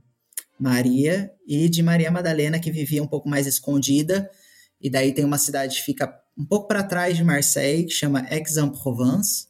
[0.58, 4.30] Maria e de Maria Madalena, que vivia um pouco mais escondida.
[4.80, 8.26] E daí tem uma cidade que fica um pouco para trás de Marseille, que chama
[8.28, 9.46] Aix-en-Provence,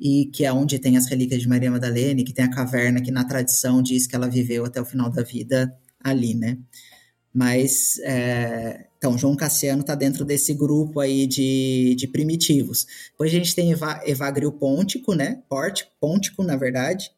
[0.00, 3.10] e que é onde tem as relíquias de Maria Madalena, que tem a caverna que
[3.10, 6.56] na tradição diz que ela viveu até o final da vida ali, né?
[7.32, 8.86] Mas, é...
[8.96, 12.86] então, João Cassiano está dentro desse grupo aí de, de primitivos.
[13.12, 15.42] Depois a gente tem Eva, Evagrio Pontico, né?
[15.48, 17.10] Pórtico, Pontico, na verdade,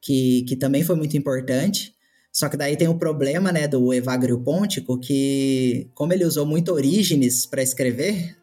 [0.00, 1.94] que, que também foi muito importante.
[2.32, 6.72] Só que daí tem o problema, né, do Evagrio Pontico, que como ele usou muito
[6.72, 8.36] Orígenes para escrever,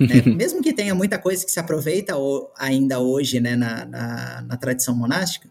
[0.00, 2.14] né, mesmo que tenha muita coisa que se aproveita
[2.56, 5.48] ainda hoje, né, na, na, na tradição monástica,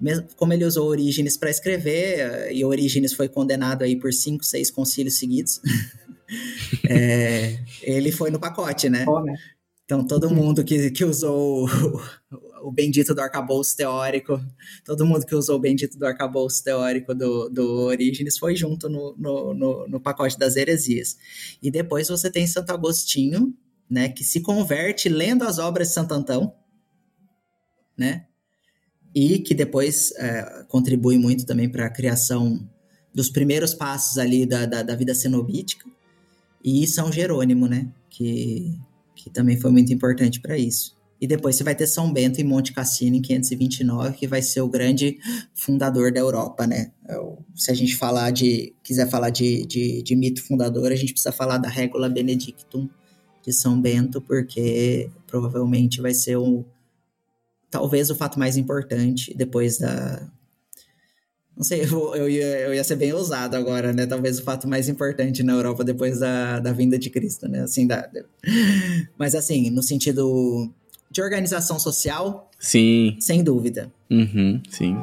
[0.00, 4.44] mesmo como ele usou Orígenes para escrever, eh, e Orígenes foi condenado aí por cinco,
[4.44, 5.60] seis concílios seguidos,
[6.88, 9.04] é, ele foi no pacote, né?
[9.08, 9.34] Oh, né?
[9.88, 14.38] Então, todo mundo que, que usou o, o bendito do arcabouço teórico,
[14.84, 19.16] todo mundo que usou o bendito do arcabouço teórico do, do Orígenes foi junto no,
[19.16, 21.16] no, no, no pacote das heresias.
[21.62, 23.56] E depois você tem Santo Agostinho,
[23.88, 26.52] né, que se converte lendo as obras de Santo Antão,
[27.96, 28.26] né?
[29.14, 32.68] e que depois é, contribui muito também para a criação
[33.14, 35.88] dos primeiros passos ali da, da, da, vida cenobítica,
[36.62, 38.78] e São Jerônimo, né, que,
[39.18, 40.96] que também foi muito importante para isso.
[41.20, 44.60] E depois você vai ter São Bento em Monte Cassino, em 529, que vai ser
[44.60, 45.18] o grande
[45.52, 46.92] fundador da Europa, né?
[47.08, 47.16] É
[47.56, 51.32] se a gente falar de, quiser falar de, de, de mito fundador, a gente precisa
[51.32, 52.88] falar da Regula Benedictum
[53.44, 56.64] de São Bento, porque provavelmente vai ser o,
[57.68, 60.30] talvez o fato mais importante depois da.
[61.58, 64.06] Não sei, eu, eu, ia, eu ia ser bem ousado agora, né?
[64.06, 67.62] Talvez o fato mais importante na Europa depois da, da vinda de Cristo, né?
[67.62, 68.08] Assim, da,
[69.18, 70.72] mas assim, no sentido
[71.10, 72.48] de organização social.
[72.60, 73.16] Sim.
[73.18, 73.90] Sem dúvida.
[74.08, 74.96] Uhum, sim.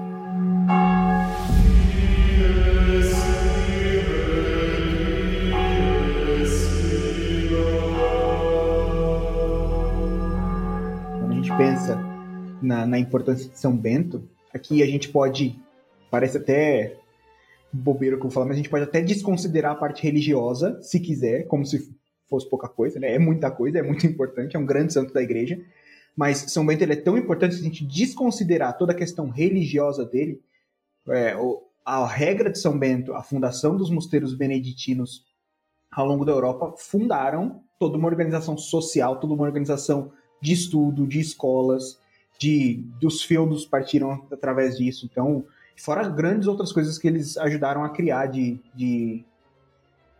[11.19, 11.99] Quando a gente pensa
[12.61, 15.59] na, na importância de São Bento, aqui a gente pode,
[16.09, 16.97] parece até
[17.71, 20.99] bobeiro que eu vou falar, mas a gente pode até desconsiderar a parte religiosa, se
[20.99, 21.93] quiser, como se
[22.27, 23.13] fosse pouca coisa, né?
[23.13, 25.59] É muita coisa, é muito importante, é um grande santo da igreja.
[26.15, 30.05] Mas São Bento ele é tão importante se a gente desconsiderar toda a questão religiosa
[30.05, 30.41] dele.
[31.09, 31.35] É,
[31.85, 35.25] a regra de São Bento, a fundação dos mosteiros beneditinos
[35.91, 41.19] ao longo da Europa fundaram toda uma organização social, toda uma organização de estudo, de
[41.19, 41.99] escolas,
[42.39, 45.07] de dos feudos partiram através disso.
[45.09, 49.23] Então, fora grandes outras coisas que eles ajudaram a criar de, de,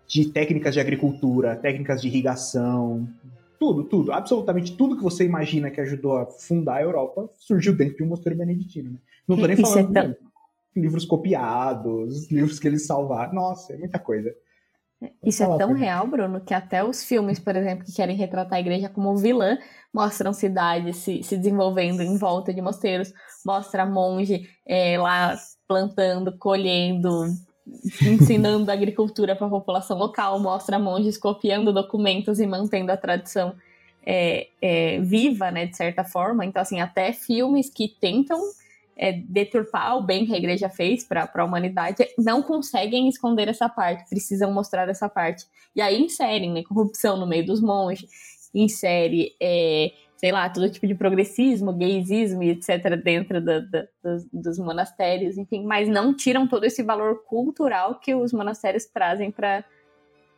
[0.07, 3.07] de técnicas de agricultura, técnicas de irrigação,
[3.59, 7.97] tudo, tudo, absolutamente tudo que você imagina que ajudou a fundar a Europa surgiu dentro
[7.97, 8.91] de um mosteiro beneditino.
[8.91, 8.97] Né?
[9.27, 10.15] Não tô nem falando é de
[10.75, 13.33] livros copiados, livros que eles salvaram.
[13.33, 14.35] Nossa, é muita coisa.
[15.23, 18.59] Isso é tão real, Bruno, que até os filmes, por exemplo, que querem retratar a
[18.59, 19.57] igreja como vilã,
[19.93, 23.13] mostram cidades se, se desenvolvendo em volta de mosteiros,
[23.45, 25.35] mostra monge é, lá
[25.67, 27.25] plantando, colhendo,
[28.01, 33.55] ensinando agricultura para a população local, mostra monges copiando documentos e mantendo a tradição
[34.05, 36.45] é, é, viva, né, de certa forma.
[36.45, 38.39] Então, assim, até filmes que tentam
[38.97, 43.67] é, deturpar o bem que a igreja fez para a humanidade, não conseguem esconder essa
[43.67, 45.45] parte, precisam mostrar essa parte.
[45.75, 48.09] E aí inserem né, corrupção no meio dos monges,
[48.53, 52.95] insere, é, sei lá, todo tipo de progressismo, gaysismo e etc.
[53.03, 58.85] dentro dos, dos, monastérios, enfim, mas não tiram todo esse valor cultural que os monastérios
[58.85, 59.63] trazem para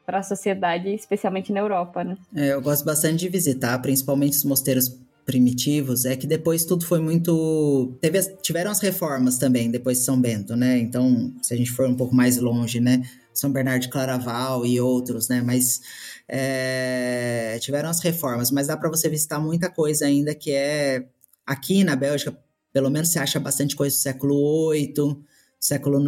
[0.06, 2.17] para a sociedade, especialmente na Europa, né?
[2.34, 4.88] É, eu gosto bastante de visitar, principalmente os mosteiros
[5.27, 7.93] primitivos é que depois tudo foi muito.
[7.99, 10.79] Teve, tiveram as reformas também depois de São Bento, né?
[10.79, 13.03] Então, se a gente for um pouco mais longe, né?
[13.33, 15.41] São Bernardo de Claraval e outros, né?
[15.41, 15.81] Mas
[16.29, 21.05] é, tiveram as reformas, mas dá para você visitar muita coisa ainda que é
[21.45, 22.35] aqui na Bélgica,
[22.71, 25.17] pelo menos você acha bastante coisa do século VIII,
[25.59, 25.99] século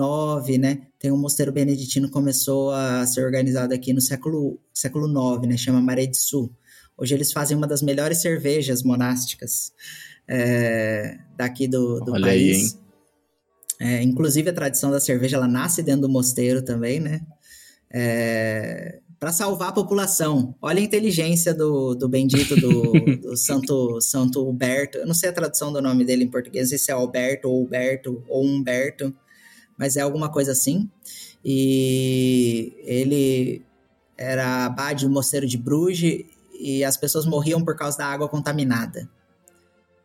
[0.47, 0.87] IX, né?
[0.97, 5.57] Tem um mosteiro beneditino que começou a ser organizado aqui no século, século IX, né?
[5.57, 6.49] Chama Maré de Sul.
[6.99, 9.71] Hoje eles fazem uma das melhores cervejas monásticas
[10.27, 12.77] é, daqui do, do Olha país.
[13.79, 17.21] Aí, é, inclusive a tradição da cerveja ela nasce dentro do mosteiro também, né?
[17.89, 20.53] É, para salvar a população.
[20.61, 24.97] Olha a inteligência do, do bendito do, do Santo Santo Huberto.
[24.97, 27.49] Eu não sei a tradução do nome dele em português, não sei se é Alberto
[27.49, 29.13] ou Huberto ou Humberto,
[29.77, 30.89] mas é alguma coisa assim.
[31.43, 33.65] E ele
[34.17, 36.25] era abade do mosteiro de Bruges
[36.59, 39.09] e as pessoas morriam por causa da água contaminada,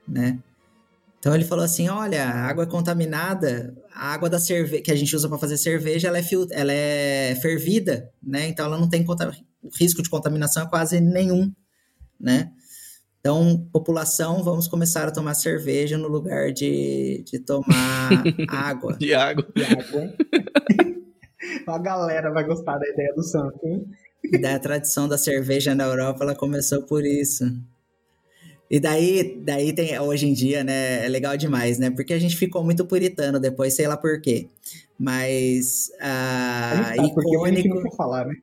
[0.07, 0.39] né?
[1.19, 5.17] Então ele falou assim, olha, a água contaminada, a água da cerveja que a gente
[5.17, 8.47] usa para fazer cerveja, ela é, ela é fervida, né?
[8.47, 11.51] Então ela não tem o risco de contaminação é quase nenhum,
[12.21, 12.53] né?
[13.19, 18.11] Então, população, vamos começar a tomar cerveja no lugar de, de tomar
[18.49, 18.95] água.
[18.99, 19.47] De água.
[19.57, 20.13] De água.
[21.67, 23.87] a galera vai gostar da ideia do santo, hein?
[24.41, 27.45] Da tradição da cerveja na Europa, ela começou por isso.
[28.71, 31.91] E daí, daí tem, hoje em dia, né, é legal demais, né?
[31.91, 34.49] Porque a gente ficou muito puritano depois, sei lá por quê.
[34.99, 37.75] Mas a, a icônico...
[37.75, 38.35] Porque falar, né?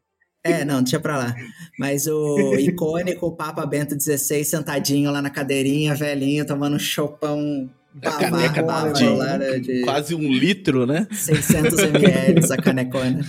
[0.44, 1.36] É, não, deixa pra lá.
[1.78, 7.70] Mas o icônico Papa Bento XVI sentadinho lá na cadeirinha, velhinho, tomando um chopão
[8.02, 11.08] a caneca de, de, quase um litro, né?
[11.12, 13.26] 600 ml a canecona.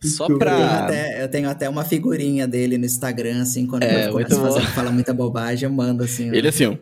[0.00, 0.52] Só pra...
[0.52, 4.12] Eu tenho, até, eu tenho, até, uma figurinha dele no Instagram, assim, quando é, eu
[4.12, 6.34] começo a fazer, fala muita bobagem, eu mando, assim.
[6.34, 6.76] Ele assim, ó,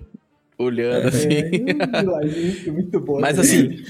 [0.58, 2.70] olhando, é, assim.
[2.72, 3.20] muito bom.
[3.20, 3.82] Mas, assim,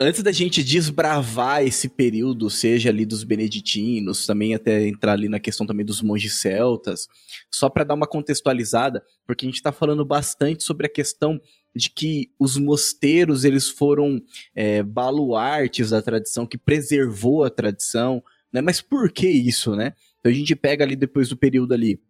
[0.00, 5.38] antes da gente desbravar esse período, seja ali dos beneditinos, também até entrar ali na
[5.38, 7.06] questão também dos monges celtas,
[7.50, 11.38] só para dar uma contextualizada, porque a gente está falando bastante sobre a questão
[11.76, 14.20] de que os mosteiros eles foram
[14.54, 18.62] é, baluartes da tradição, que preservou a tradição, né?
[18.62, 19.92] Mas por que isso, né?
[20.18, 22.00] Então a gente pega ali depois do período ali,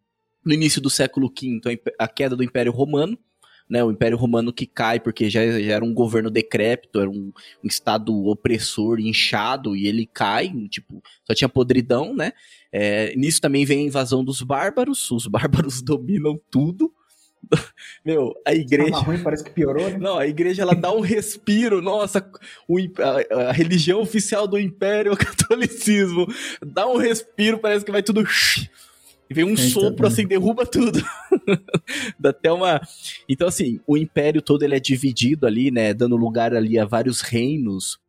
[0.44, 1.60] no início do século V,
[1.98, 3.18] a queda do Império Romano,
[3.70, 7.32] né, o Império Romano que cai porque já, já era um governo decrépito, era um,
[7.62, 12.32] um, estado opressor, inchado, e ele cai, tipo, só tinha podridão, né?
[12.72, 16.92] É, nisso também vem a invasão dos bárbaros, os bárbaros dominam tudo.
[18.04, 18.90] Meu, a igreja.
[18.90, 19.98] Tava ruim, parece que piorou, né?
[19.98, 21.80] Não, a igreja ela dá um respiro.
[21.80, 22.28] Nossa,
[22.68, 26.26] o, a, a, religião oficial do império, o catolicismo,
[26.60, 28.26] dá um respiro, parece que vai tudo
[29.30, 31.00] e vem um sopro assim, derruba tudo.
[32.18, 32.80] Dá até uma.
[33.28, 35.94] Então, assim, o império todo ele é dividido ali, né?
[35.94, 38.00] Dando lugar ali a vários reinos.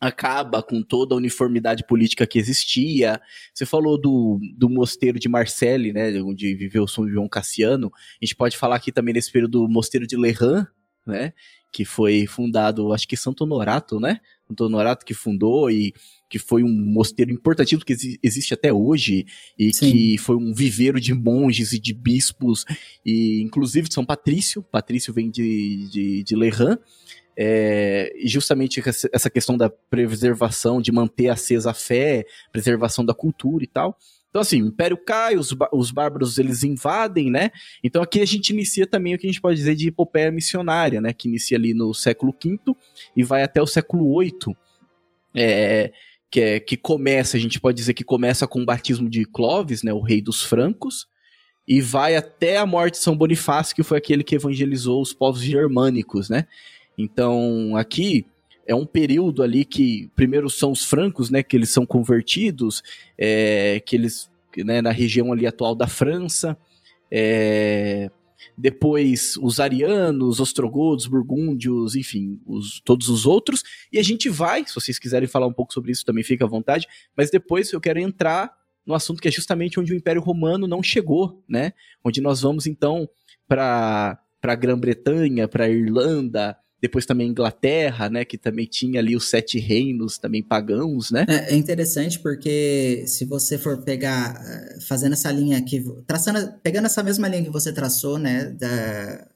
[0.00, 3.20] Acaba com toda a uniformidade política que existia.
[3.52, 6.10] Você falou do, do mosteiro de Marseille, né?
[6.22, 7.92] Onde viveu São João Cassiano.
[7.94, 10.66] A gente pode falar aqui também nesse período do mosteiro de Lerran,
[11.06, 11.34] né?
[11.70, 14.20] Que foi fundado, acho que Santo Honorato, né?
[14.48, 15.92] Santo Honorato que fundou e
[16.32, 19.26] que foi um mosteiro importantíssimo que existe até hoje
[19.58, 19.92] e Sim.
[19.92, 22.64] que foi um viveiro de monges e de bispos
[23.04, 24.62] e inclusive de São Patrício.
[24.62, 26.78] Patrício vem de, de, de Lerran.
[27.36, 33.66] É, justamente essa questão da preservação, de manter acesa a fé, preservação da cultura e
[33.66, 33.98] tal.
[34.30, 37.50] Então, assim, o Império cai, os, os bárbaros eles invadem, né?
[37.84, 40.98] Então, aqui a gente inicia também o que a gente pode dizer de epopeia missionária,
[40.98, 41.12] né?
[41.12, 42.58] Que inicia ali no século V
[43.14, 44.56] e vai até o século VIII.
[45.34, 45.92] É,
[46.32, 49.82] que, é, que começa, a gente pode dizer que começa com o batismo de Clovis,
[49.82, 51.06] né, o rei dos francos,
[51.68, 55.42] e vai até a morte de São Bonifácio, que foi aquele que evangelizou os povos
[55.42, 56.46] germânicos, né?
[56.96, 58.24] Então, aqui
[58.66, 62.82] é um período ali que primeiro são os francos, né, que eles são convertidos,
[63.18, 66.56] é, que eles, né, na região ali atual da França,
[67.10, 68.10] é,
[68.56, 73.62] depois os arianos, ostrogodos, burgúndios, enfim, os, todos os outros.
[73.92, 76.48] E a gente vai, se vocês quiserem falar um pouco sobre isso, também fica à
[76.48, 76.86] vontade.
[77.16, 78.52] Mas depois eu quero entrar
[78.84, 81.72] no assunto que é justamente onde o Império Romano não chegou, né?
[82.04, 83.08] Onde nós vamos então
[83.46, 89.60] para para Grã-Bretanha, para Irlanda, depois também Inglaterra, né, que também tinha ali os sete
[89.60, 91.24] reinos também pagãos, né?
[91.28, 96.86] É, é interessante porque se você for pegar, eh, fazendo essa linha aqui, traçando, pegando
[96.86, 99.28] essa mesma linha que você traçou, né, da,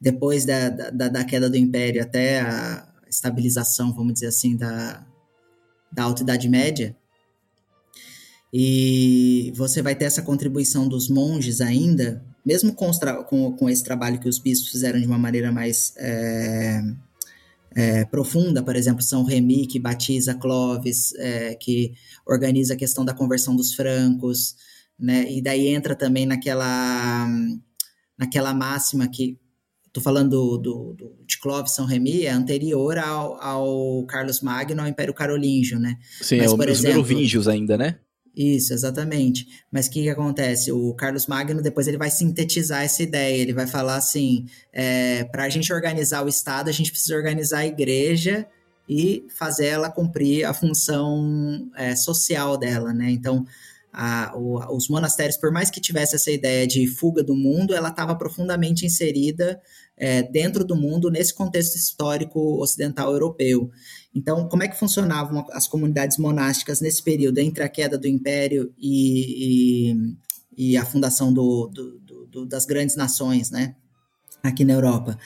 [0.00, 5.06] depois da, da, da queda do Império até a estabilização, vamos dizer assim, da,
[5.92, 6.96] da Alta Idade Média,
[8.52, 12.90] e você vai ter essa contribuição dos monges ainda, mesmo com,
[13.28, 16.82] com, com, esse trabalho que os bispos fizeram de uma maneira mais é,
[17.74, 21.92] é, profunda, por exemplo, São Remi, que batiza Clovis, é, que
[22.26, 24.56] organiza a questão da conversão dos francos,
[24.98, 25.30] né?
[25.30, 27.28] E daí entra também naquela,
[28.18, 29.38] naquela máxima que
[29.92, 34.80] Estou falando do, do, do, de Clovis São Remi, é anterior ao, ao Carlos Magno,
[34.80, 35.98] ao Império Carolíngio, né?
[36.22, 37.98] Sim, Mas, é por os exemplo, Merovingios ainda, né?
[38.34, 39.46] Isso, exatamente.
[39.70, 40.72] Mas o que, que acontece?
[40.72, 45.44] O Carlos Magno, depois ele vai sintetizar essa ideia, ele vai falar assim, é, para
[45.44, 48.46] a gente organizar o Estado, a gente precisa organizar a igreja
[48.88, 53.10] e fazer ela cumprir a função é, social dela, né?
[53.10, 53.44] Então,
[53.92, 57.90] a, o, os monastérios, por mais que tivesse essa ideia de fuga do mundo, ela
[57.90, 59.60] estava profundamente inserida
[59.96, 63.70] é, dentro do mundo nesse contexto histórico ocidental europeu.
[64.14, 68.72] Então, como é que funcionavam as comunidades monásticas nesse período entre a queda do império
[68.78, 69.94] e,
[70.56, 73.74] e, e a fundação do, do, do, das grandes nações, né?
[74.42, 75.18] Aqui na Europa.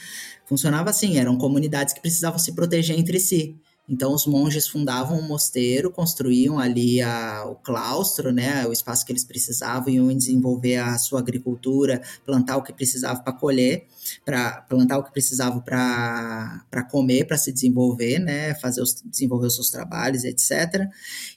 [0.44, 3.56] Funcionava assim, eram comunidades que precisavam se proteger entre si.
[3.88, 9.12] Então, os monges fundavam um mosteiro, construíam ali a, o claustro, né, o espaço que
[9.12, 13.86] eles precisavam, iam desenvolver a sua agricultura, plantar o que precisava para colher,
[14.24, 19.54] para plantar o que precisava para comer, para se desenvolver, né, fazer os, desenvolver os
[19.54, 20.88] seus trabalhos, etc.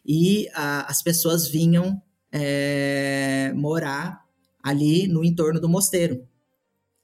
[0.03, 4.25] E a, as pessoas vinham é, morar
[4.63, 6.27] ali no entorno do mosteiro,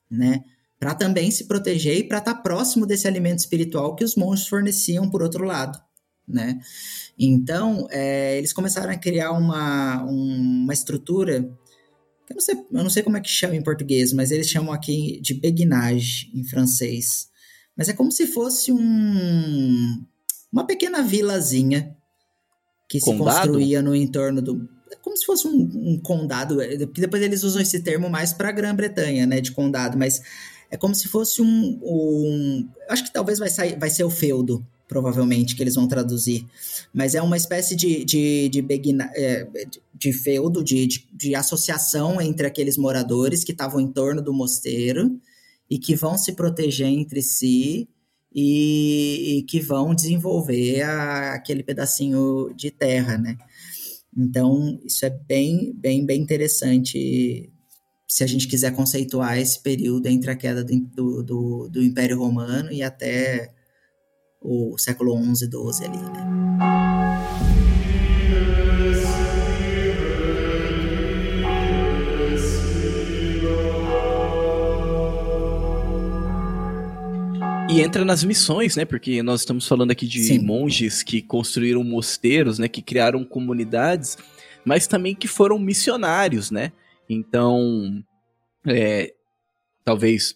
[0.09, 0.43] né?
[0.79, 4.47] Para também se proteger e para estar tá próximo desse alimento espiritual que os monges
[4.47, 5.79] forneciam por outro lado,
[6.27, 6.59] né?
[7.17, 11.49] Então, é, eles começaram a criar uma, uma estrutura
[12.25, 14.49] que eu não, sei, eu não sei como é que chama em português, mas eles
[14.49, 17.29] chamam aqui de beguinage em francês.
[17.77, 20.03] Mas é como se fosse um,
[20.51, 21.95] uma pequena vilazinha
[22.89, 23.31] que condado?
[23.31, 24.67] se construía no entorno do.
[24.91, 28.33] É como se fosse um, um condado, é, porque depois eles usam esse termo mais
[28.33, 30.21] para a Grã-Bretanha, né, de condado, mas
[30.75, 34.65] é como se fosse um, um acho que talvez vai, sair, vai ser o feudo,
[34.87, 36.45] provavelmente, que eles vão traduzir.
[36.93, 39.47] Mas é uma espécie de, de, de, begina, é,
[39.93, 45.17] de feudo, de, de, de, associação entre aqueles moradores que estavam em torno do mosteiro
[45.69, 47.87] e que vão se proteger entre si
[48.33, 53.37] e, e que vão desenvolver a, aquele pedacinho de terra, né?
[54.15, 57.49] Então, isso é bem, bem, bem interessante
[58.07, 62.71] se a gente quiser conceituar esse período entre a queda do, do, do Império Romano
[62.71, 63.51] e até
[64.39, 67.25] o século XI, XII ali, né?
[77.67, 78.85] E entra nas missões, né?
[78.85, 80.39] Porque nós estamos falando aqui de Sim.
[80.39, 82.69] monges que construíram mosteiros, né?
[82.69, 84.17] Que criaram comunidades,
[84.63, 86.71] mas também que foram missionários, né?
[87.09, 88.03] Então,
[88.65, 89.13] é,
[89.83, 90.35] talvez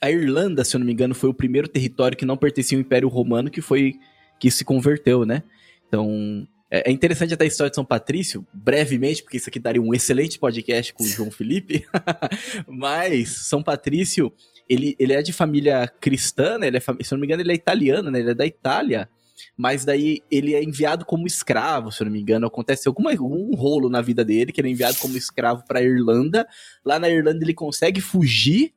[0.00, 2.80] a Irlanda, se eu não me engano, foi o primeiro território que não pertencia ao
[2.80, 3.94] Império Romano que foi
[4.38, 5.42] que se converteu, né?
[5.88, 9.80] Então, é, é interessante até a história de São Patrício, brevemente, porque isso aqui daria
[9.80, 11.86] um excelente podcast com o João Felipe.
[12.68, 14.32] Mas São Patrício,
[14.68, 16.66] ele, ele é de família cristã, né?
[16.66, 18.20] Ele é, se eu não me engano, ele é italiano, né?
[18.20, 19.08] Ele é da Itália
[19.56, 22.46] mas daí ele é enviado como escravo, se eu não me engano.
[22.46, 26.46] Acontece alguma, algum rolo na vida dele, que ele é enviado como escravo para Irlanda.
[26.84, 28.72] Lá na Irlanda ele consegue fugir,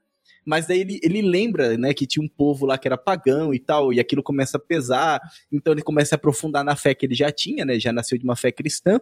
[0.46, 3.60] mas daí ele, ele lembra, né, que tinha um povo lá que era pagão e
[3.60, 7.16] tal, e aquilo começa a pesar, então ele começa a aprofundar na fé que ele
[7.16, 9.00] já tinha, né, já nasceu de uma fé cristã.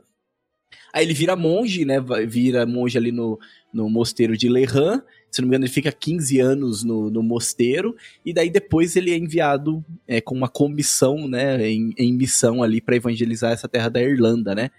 [0.94, 1.98] Aí ele vira monge, né,
[2.28, 3.40] vira monge ali no,
[3.74, 7.96] no mosteiro de Lerran, se não me engano, ele fica 15 anos no, no mosteiro,
[8.26, 12.82] e daí depois ele é enviado é, com uma comissão, né, em, em missão ali
[12.82, 14.72] para evangelizar essa terra da Irlanda, né.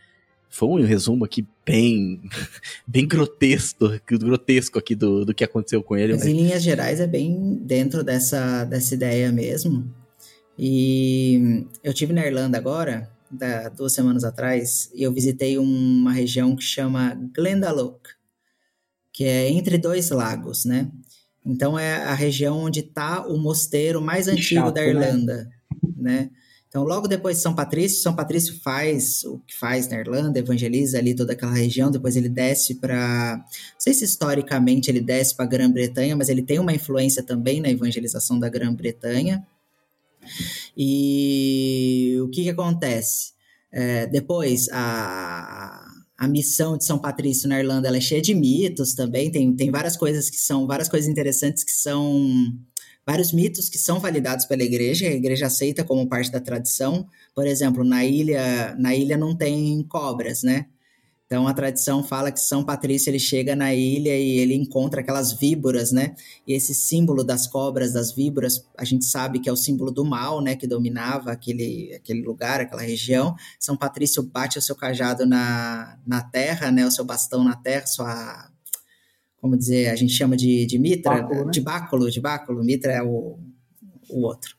[0.51, 2.23] Foi um resumo aqui bem,
[2.87, 6.15] bem grotesco, grotesco aqui do, do que aconteceu com ele.
[6.15, 9.87] Mas, mas em linhas gerais é bem dentro dessa, dessa ideia mesmo.
[10.59, 16.63] E eu tive na Irlanda agora, da, duas semanas atrás, eu visitei uma região que
[16.63, 18.01] chama Glendalough
[19.19, 20.89] que é entre dois lagos, né?
[21.45, 24.89] Então é a região onde está o mosteiro mais antigo chato, da né?
[24.89, 25.51] Irlanda,
[25.83, 26.21] né?
[26.21, 26.31] né?
[26.69, 30.99] Então logo depois de São Patrício, São Patrício faz o que faz na Irlanda, evangeliza
[30.99, 35.47] ali toda aquela região, depois ele desce para, não sei se historicamente ele desce para
[35.47, 39.45] a Grã-Bretanha, mas ele tem uma influência também na evangelização da Grã-Bretanha.
[40.77, 43.33] E o que, que acontece?
[43.73, 49.31] É, depois a a missão de São Patrício na Irlanda é cheia de mitos também,
[49.31, 52.53] tem, tem várias coisas que são, várias coisas interessantes que são,
[53.07, 57.07] vários mitos que são validados pela igreja, a igreja aceita como parte da tradição.
[57.33, 60.67] Por exemplo, na ilha, na ilha não tem cobras, né?
[61.29, 65.31] Então a tradição fala que São Patrício ele chega na ilha e ele encontra aquelas
[65.31, 66.15] víboras, né?
[66.47, 70.07] E esse símbolo das cobras, das víboras, a gente sabe que é o símbolo do
[70.07, 70.57] mal, né?
[70.57, 73.37] Que dominava aquele, aquele lugar, aquela região.
[73.61, 76.87] São Patrício bate o seu cajado na, na terra, né?
[76.87, 78.51] O seu bastão na terra, sua
[79.39, 81.51] como dizer, a gente chama de, de mitra, báculo, né?
[81.53, 82.65] de báculo, de báculo.
[82.65, 83.39] Mitra é o,
[84.11, 84.55] o outro.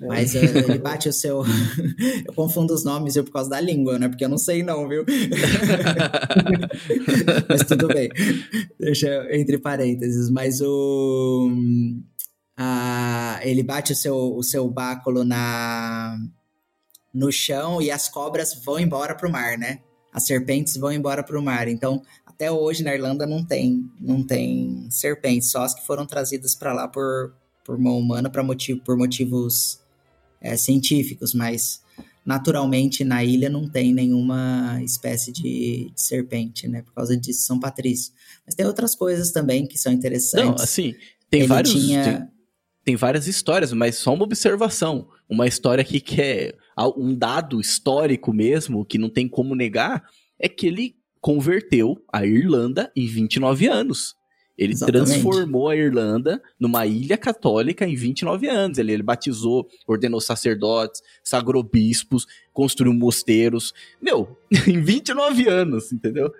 [0.00, 0.06] É.
[0.06, 0.38] Mas uh,
[0.68, 1.42] ele bate o seu.
[2.26, 4.08] eu confundo os nomes viu, por causa da língua, né?
[4.08, 5.04] Porque eu não sei, não, viu?
[7.48, 8.08] Mas tudo bem.
[8.78, 10.30] Deixa entre parênteses.
[10.30, 11.50] Mas o.
[12.58, 16.16] Uh, ele bate o seu, o seu báculo na,
[17.12, 19.80] no chão e as cobras vão embora para o mar, né?
[20.12, 21.66] As serpentes vão embora para o mar.
[21.66, 26.54] Então, até hoje na Irlanda não tem, não tem serpentes, só as que foram trazidas
[26.54, 27.34] para lá por,
[27.64, 29.80] por mão humana para motivo, por motivos
[30.40, 31.82] é, científicos, mas
[32.24, 36.82] naturalmente na ilha não tem nenhuma espécie de, de, serpente, né?
[36.82, 38.12] Por causa disso, São Patrício.
[38.46, 40.46] Mas tem outras coisas também que são interessantes.
[40.46, 40.94] Não, assim,
[41.28, 41.72] tem Ele vários.
[41.72, 42.04] Tinha...
[42.04, 42.28] Tem,
[42.84, 45.08] tem, várias histórias, mas só uma observação.
[45.28, 46.54] Uma história aqui que é
[46.96, 50.04] um dado histórico mesmo, que não tem como negar,
[50.38, 54.16] é que ele converteu a Irlanda em 29 anos.
[54.62, 55.10] Ele Exatamente.
[55.10, 58.78] transformou a Irlanda numa ilha católica em 29 anos.
[58.78, 63.74] Ele, ele batizou, ordenou sacerdotes, sagrou bispos, construiu mosteiros.
[64.00, 64.38] Meu,
[64.68, 66.32] em 29 anos, entendeu?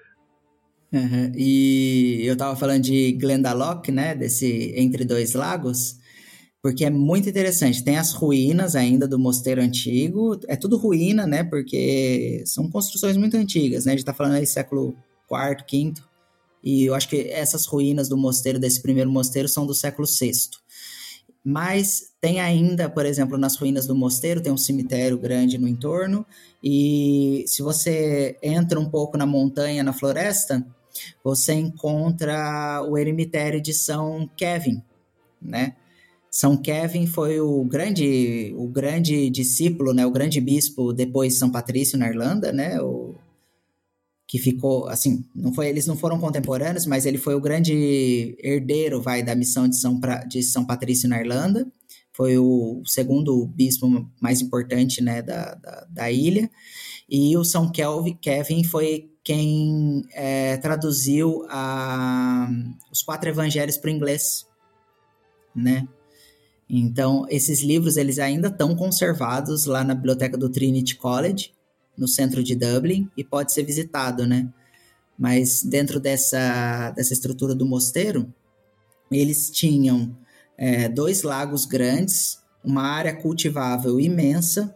[0.92, 1.32] Uhum.
[1.34, 4.14] E eu tava falando de Glendalough, né?
[4.14, 5.96] Desse Entre Dois Lagos,
[6.62, 7.82] porque é muito interessante.
[7.82, 10.38] Tem as ruínas ainda do mosteiro antigo.
[10.46, 11.42] É tudo ruína, né?
[11.42, 13.92] Porque são construções muito antigas, né?
[13.92, 14.94] A gente tá falando aí século
[15.28, 16.11] IV, V.
[16.62, 20.32] E eu acho que essas ruínas do mosteiro, desse primeiro mosteiro, são do século VI.
[21.44, 26.24] Mas tem ainda, por exemplo, nas ruínas do mosteiro, tem um cemitério grande no entorno.
[26.62, 30.64] E se você entra um pouco na montanha, na floresta,
[31.24, 34.82] você encontra o eremitério de São Kevin,
[35.40, 35.74] né?
[36.30, 41.50] São Kevin foi o grande, o grande discípulo, né, o grande bispo depois de São
[41.50, 43.11] Patrício na Irlanda, né, o,
[44.32, 48.98] que ficou, assim, não foi, eles não foram contemporâneos, mas ele foi o grande herdeiro,
[48.98, 51.70] vai, da missão de São, de São Patrício na Irlanda,
[52.14, 53.86] foi o segundo bispo
[54.22, 56.50] mais importante, né, da, da, da ilha,
[57.10, 62.48] e o São Kelvin, Kevin foi quem é, traduziu a,
[62.90, 64.46] os quatro evangelhos para o inglês,
[65.54, 65.86] né,
[66.70, 71.52] então, esses livros, eles ainda estão conservados lá na biblioteca do Trinity College,
[71.96, 74.48] no centro de Dublin e pode ser visitado, né?
[75.18, 78.32] Mas dentro dessa, dessa estrutura do mosteiro,
[79.10, 80.16] eles tinham
[80.56, 84.74] é, dois lagos grandes, uma área cultivável imensa,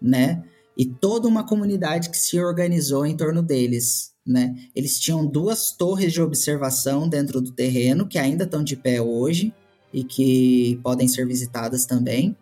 [0.00, 0.44] né?
[0.76, 4.54] E toda uma comunidade que se organizou em torno deles, né?
[4.74, 9.54] Eles tinham duas torres de observação dentro do terreno que ainda estão de pé hoje
[9.92, 12.36] e que podem ser visitadas também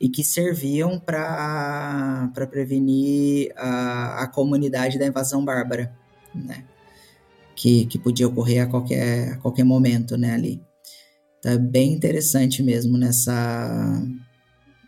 [0.00, 5.92] e que serviam para prevenir a, a comunidade da invasão bárbara,
[6.34, 6.64] né?
[7.54, 10.62] Que, que podia ocorrer a qualquer, a qualquer momento, né, ali.
[11.38, 14.02] Então é bem interessante mesmo nessa,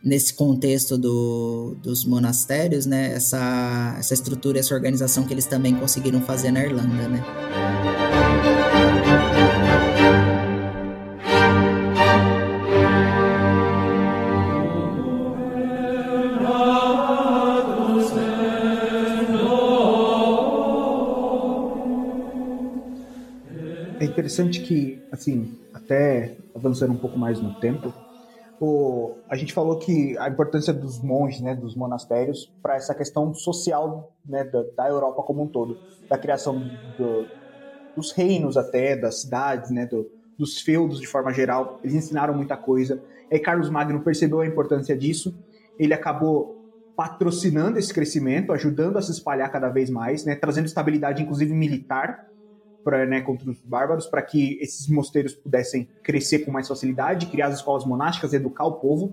[0.04, 6.20] nesse contexto do, dos monastérios, né, essa, essa estrutura, essa organização que eles também conseguiram
[6.20, 7.97] fazer na Irlanda, né.
[24.28, 27.94] Interessante que, assim, até avançando um pouco mais no tempo,
[28.60, 33.32] o, a gente falou que a importância dos monges, né, dos monastérios, para essa questão
[33.32, 35.78] social né, da, da, Europa como um todo,
[36.10, 36.60] da criação
[36.98, 37.26] do,
[37.96, 40.06] dos reinos até, das cidades, né, do,
[40.38, 43.02] dos feudos de forma geral, eles ensinaram muita coisa.
[43.30, 45.34] E Carlos Magno percebeu a importância disso,
[45.78, 46.54] ele acabou
[46.94, 52.27] patrocinando esse crescimento, ajudando a se espalhar cada vez mais, né, trazendo estabilidade, inclusive militar,
[52.88, 57.48] pra, né, contra os bárbaros, para que esses mosteiros pudessem crescer com mais facilidade, criar
[57.48, 59.12] as escolas monásticas, educar o povo.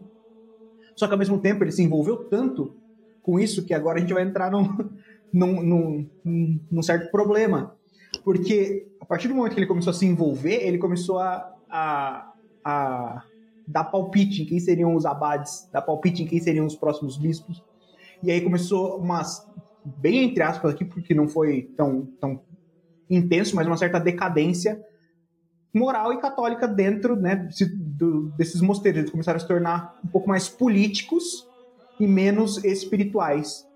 [0.96, 2.74] Só que ao mesmo tempo ele se envolveu tanto
[3.22, 4.78] com isso que agora a gente vai entrar num,
[5.34, 5.62] num,
[6.24, 7.76] num, num certo problema.
[8.24, 12.34] Porque a partir do momento que ele começou a se envolver, ele começou a, a,
[12.64, 13.24] a
[13.68, 17.62] dar palpite em quem seriam os abades, dar palpite em quem seriam os próximos bispos.
[18.24, 19.46] E aí começou umas,
[19.84, 22.40] bem entre aspas aqui, porque não foi tão, tão
[23.10, 24.84] intenso, mas uma certa decadência
[25.74, 29.00] moral e católica dentro né, do, desses mosteiros.
[29.00, 31.46] Eles começaram a se tornar um pouco mais políticos
[32.00, 33.68] e menos espirituais.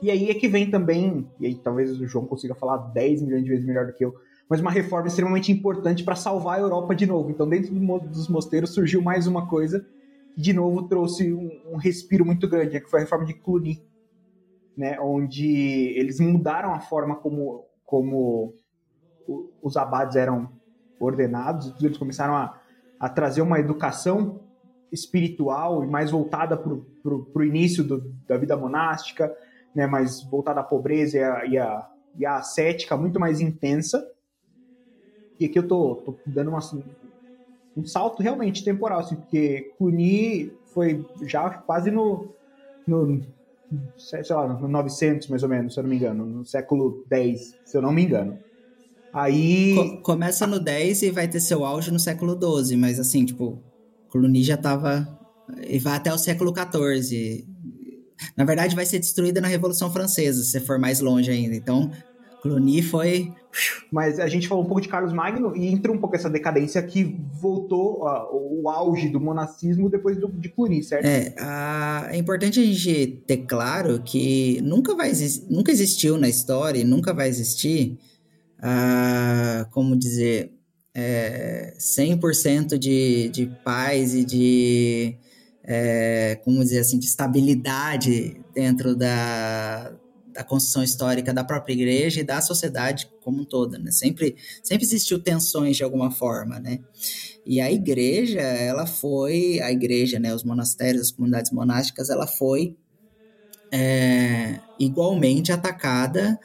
[0.00, 3.42] E aí é que vem também, e aí talvez o João consiga falar 10 milhões
[3.44, 4.14] de vezes melhor do que eu,
[4.48, 7.30] mas uma reforma extremamente importante para salvar a Europa de novo.
[7.30, 9.84] Então, dentro dos mosteiros surgiu mais uma coisa
[10.34, 13.34] que, de novo, trouxe um, um respiro muito grande, né, que foi a reforma de
[13.34, 13.82] Cluny,
[14.76, 15.46] né, onde
[15.96, 18.54] eles mudaram a forma como, como
[19.62, 20.50] os abades eram
[21.00, 22.60] ordenados, eles começaram a,
[23.00, 24.40] a trazer uma educação
[24.92, 29.34] espiritual e mais voltada para o início do, da vida monástica,
[29.74, 31.16] né, mais voltada à pobreza
[31.46, 34.06] e à, e e ascética muito mais intensa.
[35.40, 36.60] E aqui eu tô, tô dando uma,
[37.74, 42.34] um salto realmente temporal, assim, porque Cluny foi já quase no,
[42.86, 43.22] no
[43.96, 47.56] sei lá, no 900 mais ou menos, se eu não me engano, no século 10,
[47.64, 48.38] se eu não me engano.
[49.12, 49.74] Aí.
[49.74, 53.62] Co começa no 10 e vai ter seu auge no século 12, mas assim, tipo,
[54.10, 55.06] Cluny já tava.
[55.66, 57.46] E vai até o século 14.
[58.36, 61.54] Na verdade, vai ser destruída na Revolução Francesa, se for mais longe ainda.
[61.54, 61.90] Então,
[62.42, 63.32] Cluny foi.
[63.90, 66.82] Mas a gente falou um pouco de Carlos Magno e entrou um pouco essa decadência
[66.82, 68.28] que voltou uh,
[68.62, 71.04] o auge do monacismo depois do, de Cluny, certo?
[71.04, 71.34] É,
[72.10, 75.12] é importante a gente ter claro que nunca, vai,
[75.48, 77.98] nunca existiu na história e nunca vai existir,
[79.70, 80.52] como dizer,
[80.94, 85.16] é, 100% de, de paz e de,
[85.62, 89.92] é, como dizer assim, de estabilidade dentro da
[90.38, 93.90] da construção histórica da própria igreja e da sociedade como um todo, né?
[93.90, 96.78] Sempre, sempre existiu tensões de alguma forma, né?
[97.44, 102.76] E a igreja, ela foi, a igreja, né, os monastérios, as comunidades monásticas, ela foi
[103.72, 106.38] é, igualmente atacada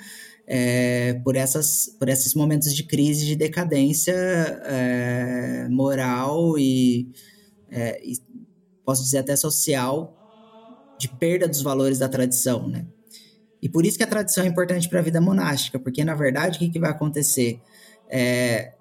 [0.47, 4.15] é, por, essas, por esses momentos de crise, de decadência
[4.65, 7.11] é, moral e,
[7.69, 8.17] é, e,
[8.83, 10.17] posso dizer até social,
[10.97, 12.87] de perda dos valores da tradição, né?
[13.64, 16.57] E por isso que a tradição é importante para a vida monástica, porque na verdade
[16.57, 17.61] o que, que vai acontecer?
[18.09, 18.74] É,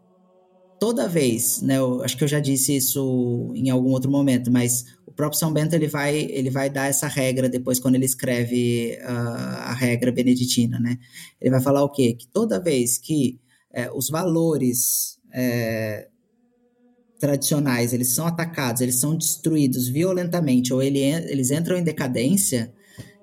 [0.81, 4.85] toda vez, né, eu acho que eu já disse isso em algum outro momento, mas
[5.07, 8.99] o próprio São Bento ele vai, ele vai dar essa regra depois quando ele escreve
[9.03, 10.99] uh, a regra beneditina, né?
[11.41, 12.15] Ele vai falar o quê?
[12.15, 13.39] Que toda vez que
[13.73, 16.09] é, os valores é,
[17.21, 22.75] tradicionais eles são atacados, eles são destruídos violentamente ou ele, eles entram em decadência,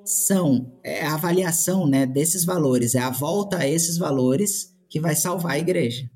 [0.10, 5.16] são é a avaliação né, desses valores, é a volta a esses valores que vai
[5.16, 6.10] salvar a igreja,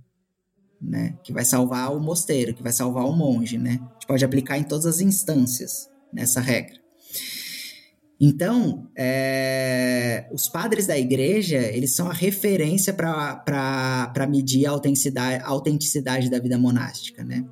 [0.82, 1.16] né?
[1.24, 3.80] Que vai salvar o mosteiro, que vai salvar o monge, né?
[3.80, 6.82] A gente pode aplicar em todas as instâncias nessa regra.
[8.20, 15.48] Então, é, os padres da igreja, eles são a referência para medir a autenticidade, a
[15.50, 17.46] autenticidade da vida monástica, né?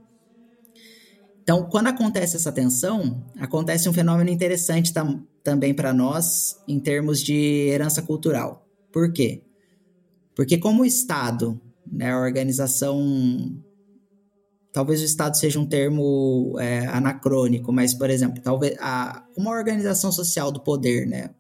[1.52, 7.22] Então, quando acontece essa tensão, acontece um fenômeno interessante tam, também para nós em termos
[7.22, 8.66] de herança cultural.
[8.90, 9.44] Por quê?
[10.34, 11.60] Porque como o Estado,
[11.92, 13.54] né, a organização,
[14.72, 20.10] talvez o Estado seja um termo é, anacrônico, mas por exemplo, talvez a, uma organização
[20.10, 21.32] social do poder, né,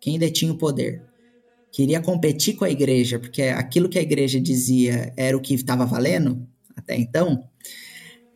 [0.00, 1.02] quem detinha o poder,
[1.72, 5.84] queria competir com a igreja, porque aquilo que a igreja dizia era o que estava
[5.84, 6.46] valendo
[6.76, 7.42] até então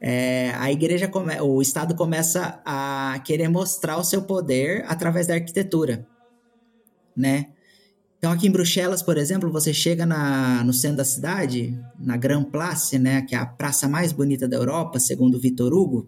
[0.00, 5.34] é, a igreja, come, o Estado começa a querer mostrar o seu poder através da
[5.34, 6.06] arquitetura,
[7.14, 7.48] né?
[8.18, 12.44] Então, aqui em Bruxelas, por exemplo, você chega na, no centro da cidade, na Grand
[12.44, 16.06] Place, né, que é a praça mais bonita da Europa, segundo Vitor Hugo,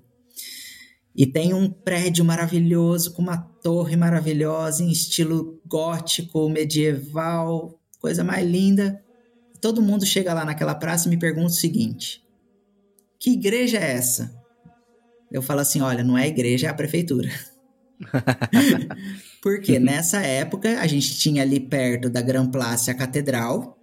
[1.15, 8.47] e tem um prédio maravilhoso, com uma torre maravilhosa, em estilo gótico, medieval, coisa mais
[8.47, 9.03] linda.
[9.61, 12.23] Todo mundo chega lá naquela praça e me pergunta o seguinte:
[13.23, 14.35] que igreja é essa?
[15.31, 17.31] Eu falo assim: olha, não é a igreja, é a prefeitura.
[19.41, 23.79] Porque nessa época a gente tinha ali perto da Grand Place a catedral,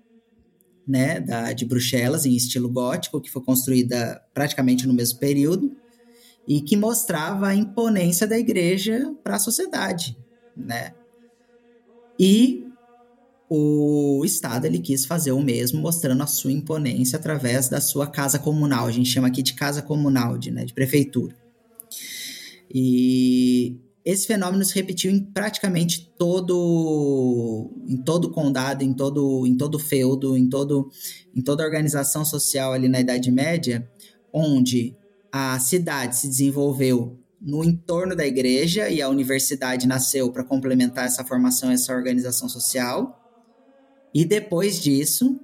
[0.86, 5.74] né, da, de Bruxelas, em estilo gótico, que foi construída praticamente no mesmo período,
[6.46, 10.18] e que mostrava a imponência da igreja para a sociedade,
[10.56, 10.94] né?
[12.20, 12.69] E
[13.50, 18.38] o Estado ele quis fazer o mesmo, mostrando a sua imponência através da sua casa
[18.38, 18.86] comunal.
[18.86, 21.36] A gente chama aqui de casa comunal, de, né, de prefeitura.
[22.72, 23.76] E
[24.06, 30.38] esse fenômeno se repetiu em praticamente todo em todo condado, em todo em todo feudo,
[30.38, 30.90] em todo
[31.36, 33.90] em toda organização social ali na Idade Média,
[34.32, 34.96] onde
[35.32, 41.24] a cidade se desenvolveu no entorno da igreja e a universidade nasceu para complementar essa
[41.24, 43.16] formação, essa organização social.
[44.14, 45.40] E depois disso,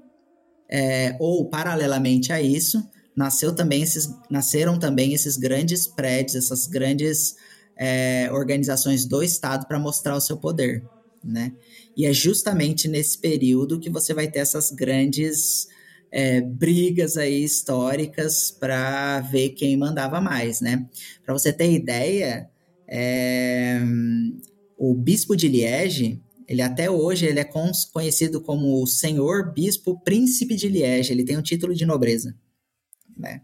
[0.69, 2.83] é, ou paralelamente a isso,
[3.15, 7.35] nasceu também esses, nasceram também esses grandes prédios, essas grandes
[7.77, 10.83] é, organizações do Estado para mostrar o seu poder.
[11.23, 11.53] né?
[11.95, 15.67] E é justamente nesse período que você vai ter essas grandes
[16.11, 20.87] é, brigas aí históricas para ver quem mandava mais, né?
[21.23, 22.49] Para você ter ideia,
[22.87, 23.79] é,
[24.77, 27.49] o bispo de Liege, ele até hoje ele é
[27.91, 32.35] conhecido como o senhor bispo príncipe de Liege, ele tem um título de nobreza,
[33.17, 33.41] né?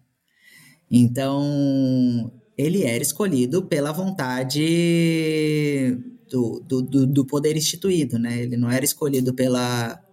[0.89, 5.97] Então, ele era escolhido pela vontade
[6.29, 8.41] do, do, do, poder instituído, né?
[8.41, 10.03] Ele não era escolhido pela,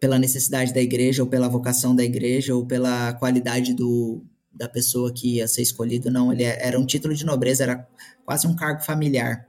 [0.00, 5.12] pela necessidade da igreja, ou pela vocação da igreja, ou pela qualidade do, da pessoa
[5.12, 6.32] que ia ser escolhido, não.
[6.32, 7.88] Ele é, era um título de nobreza, era
[8.24, 9.48] quase um cargo familiar,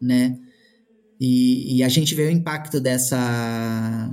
[0.00, 0.38] né?
[1.20, 4.10] E, e a gente vê o impacto dessa,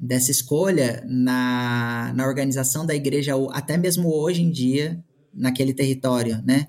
[0.00, 6.66] dessa escolha na, na organização da igreja, até mesmo hoje em dia, naquele território, né?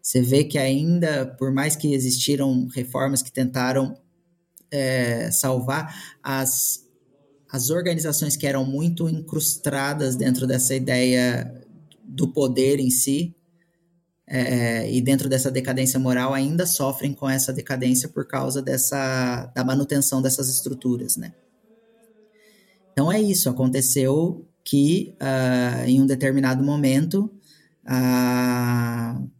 [0.00, 3.96] Você vê que ainda, por mais que existiram reformas que tentaram
[4.70, 6.88] é, salvar, as,
[7.50, 11.52] as organizações que eram muito incrustadas dentro dessa ideia
[12.04, 13.34] do poder em si,
[14.26, 19.64] é, e dentro dessa decadência moral ainda sofrem com essa decadência por causa dessa da
[19.64, 21.32] manutenção dessas estruturas, né?
[22.92, 27.30] Então é isso, aconteceu que uh, em um determinado momento
[27.84, 29.30] uh,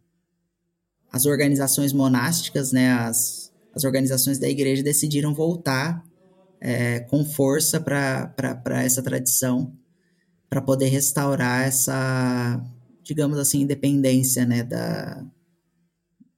[1.11, 6.03] as organizações monásticas, né, as, as organizações da igreja decidiram voltar
[6.59, 9.71] é, com força para essa tradição,
[10.49, 12.59] para poder restaurar essa,
[13.03, 15.23] digamos assim, independência né, da,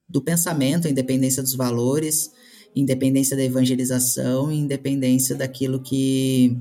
[0.09, 2.31] do pensamento, independência dos valores,
[2.75, 6.57] independência da evangelização, independência daquilo que,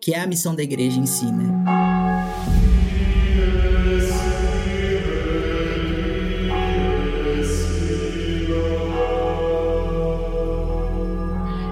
[0.00, 1.48] que é a missão da igreja em si, né?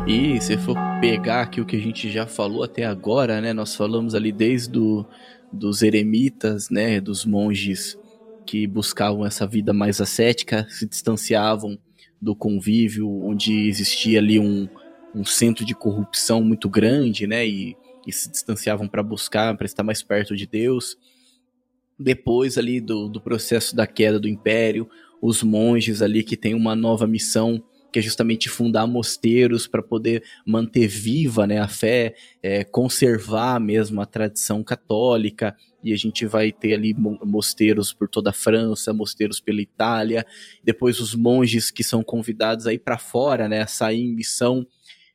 [0.07, 3.53] E se for pegar aqui o que a gente já falou até agora, né?
[3.53, 5.07] Nós falamos ali desde do,
[5.53, 7.01] dos eremitas, né?
[7.01, 7.99] Dos monges
[8.47, 11.79] que buscavam essa vida mais ascética, se distanciavam
[12.21, 14.69] do convívio, onde existia ali um,
[15.15, 17.47] um centro de corrupção muito grande, né?
[17.47, 17.77] E,
[18.07, 20.97] e se distanciavam para buscar, para estar mais perto de Deus.
[21.99, 24.89] Depois ali do, do processo da queda do império,
[25.21, 27.63] os monges ali que têm uma nova missão
[27.93, 34.01] que é justamente fundar mosteiros para poder manter viva né, a fé, é, conservar mesmo
[34.01, 35.57] a tradição católica.
[35.83, 40.27] E a gente vai ter ali mosteiros por toda a França, mosteiros pela Itália,
[40.63, 44.67] depois os monges que são convidados aí para fora, né, a sair em missão.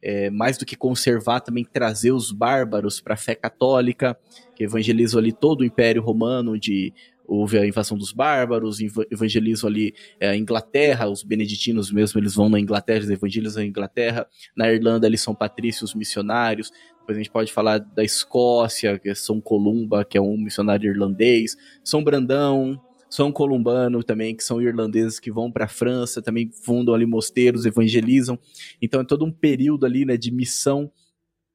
[0.07, 4.15] É, mais do que conservar, também trazer os bárbaros para a fé católica,
[4.55, 6.93] que evangelizam ali todo o Império Romano de
[7.27, 8.79] houve a invasão dos bárbaros,
[9.11, 13.65] evangelizam ali é, a Inglaterra, os beneditinos mesmo, eles vão na Inglaterra, eles evangelizam a
[13.65, 19.09] Inglaterra, na Irlanda eles são patrícios missionários, depois a gente pode falar da Escócia, que
[19.09, 24.61] é São Columba, que é um missionário irlandês, São Brandão, São Columbano também, que são
[24.61, 28.39] irlandeses que vão para a França, também fundam ali mosteiros, evangelizam,
[28.81, 30.91] então é todo um período ali, né, de missão.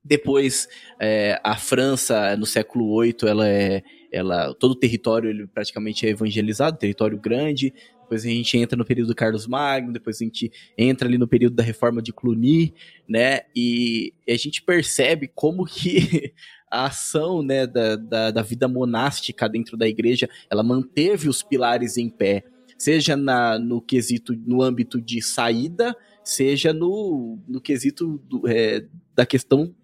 [0.02, 0.66] Depois,
[0.98, 6.10] é, a França, no século VIII, ela é, ela, todo o território ele praticamente é
[6.10, 7.72] evangelizado, território grande.
[8.02, 11.28] Depois a gente entra no período do Carlos Magno, depois a gente entra ali no
[11.28, 12.74] período da reforma de Cluny,
[13.08, 13.42] né?
[13.54, 16.32] E a gente percebe como que
[16.68, 21.96] a ação né, da, da, da vida monástica dentro da igreja, ela manteve os pilares
[21.96, 22.44] em pé,
[22.78, 29.26] seja na, no quesito, no âmbito de saída, seja no, no quesito do, é, da
[29.26, 29.74] questão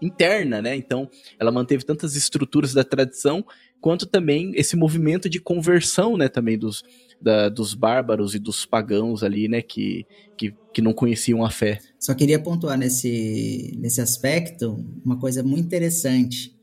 [0.00, 0.76] interna, né?
[0.76, 3.44] Então, ela manteve tantas estruturas da tradição,
[3.80, 6.82] quanto também esse movimento de conversão, né, também dos,
[7.20, 11.78] da, dos bárbaros e dos pagãos ali, né, que, que, que não conheciam a fé.
[11.98, 16.54] Só queria pontuar nesse, nesse aspecto uma coisa muito interessante,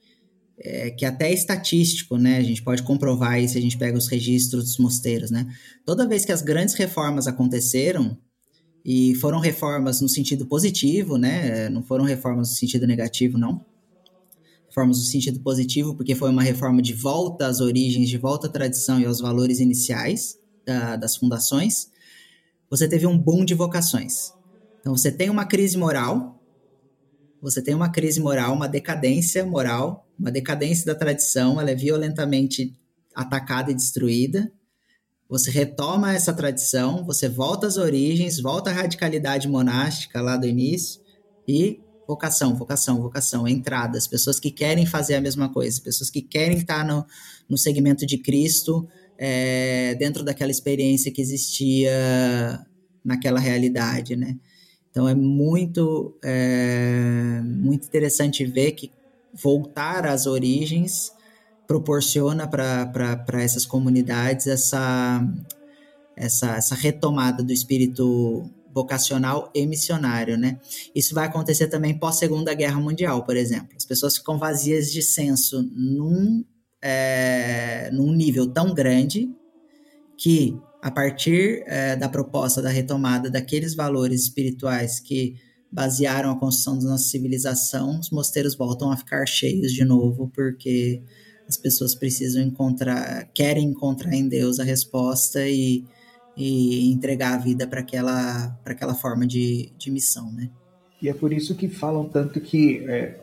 [0.59, 3.97] é, que até é estatístico, né, a gente pode comprovar aí se a gente pega
[3.97, 5.47] os registros dos mosteiros, né,
[5.85, 8.17] toda vez que as grandes reformas aconteceram,
[8.83, 11.69] e foram reformas no sentido positivo, né?
[11.69, 13.65] Não foram reformas no sentido negativo, não.
[14.67, 18.49] Reformas no sentido positivo, porque foi uma reforma de volta às origens, de volta à
[18.49, 21.89] tradição e aos valores iniciais da, das fundações.
[22.69, 24.33] Você teve um boom de vocações.
[24.79, 26.41] Então você tem uma crise moral,
[27.41, 32.73] você tem uma crise moral, uma decadência moral, uma decadência da tradição, ela é violentamente
[33.13, 34.51] atacada e destruída
[35.29, 41.01] você retoma essa tradição, você volta às origens, volta à radicalidade monástica lá do início
[41.47, 46.57] e vocação, vocação, vocação, entradas, pessoas que querem fazer a mesma coisa, pessoas que querem
[46.57, 47.05] estar no,
[47.49, 52.65] no segmento de Cristo, é, dentro daquela experiência que existia
[53.03, 54.37] naquela realidade, né?
[54.89, 58.91] Então é muito, é, muito interessante ver que
[59.33, 61.11] voltar às origens
[61.67, 65.21] proporciona para essas comunidades essa,
[66.15, 70.59] essa, essa retomada do espírito vocacional e missionário, né?
[70.95, 73.69] Isso vai acontecer também pós Segunda Guerra Mundial, por exemplo.
[73.75, 76.45] As pessoas ficam vazias de senso num,
[76.81, 79.29] é, num nível tão grande
[80.15, 85.35] que a partir é, da proposta da retomada daqueles valores espirituais que
[85.71, 91.03] basearam a construção da nossa civilização, os mosteiros voltam a ficar cheios de novo, porque
[91.47, 95.83] as pessoas precisam encontrar, querem encontrar em Deus a resposta e,
[96.35, 100.49] e entregar a vida para aquela, aquela forma de, de missão, né?
[101.01, 103.19] E é por isso que falam tanto que é,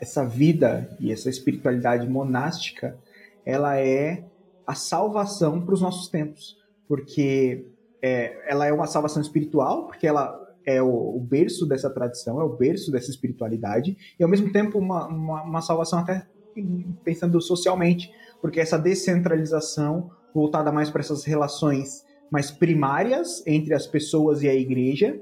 [0.00, 2.96] essa vida e essa espiritualidade monástica,
[3.44, 4.24] ela é
[4.66, 6.56] a salvação para os nossos tempos,
[6.86, 7.66] porque
[8.02, 12.44] é, ela é uma salvação espiritual, porque ela é o, o, berço dessa tradição, é
[12.44, 16.26] o berço dessa espiritualidade, e ao mesmo tempo uma, uma, uma salvação até
[17.04, 24.42] pensando socialmente, porque essa descentralização voltada mais para essas relações mais primárias entre as pessoas
[24.42, 25.20] e a igreja,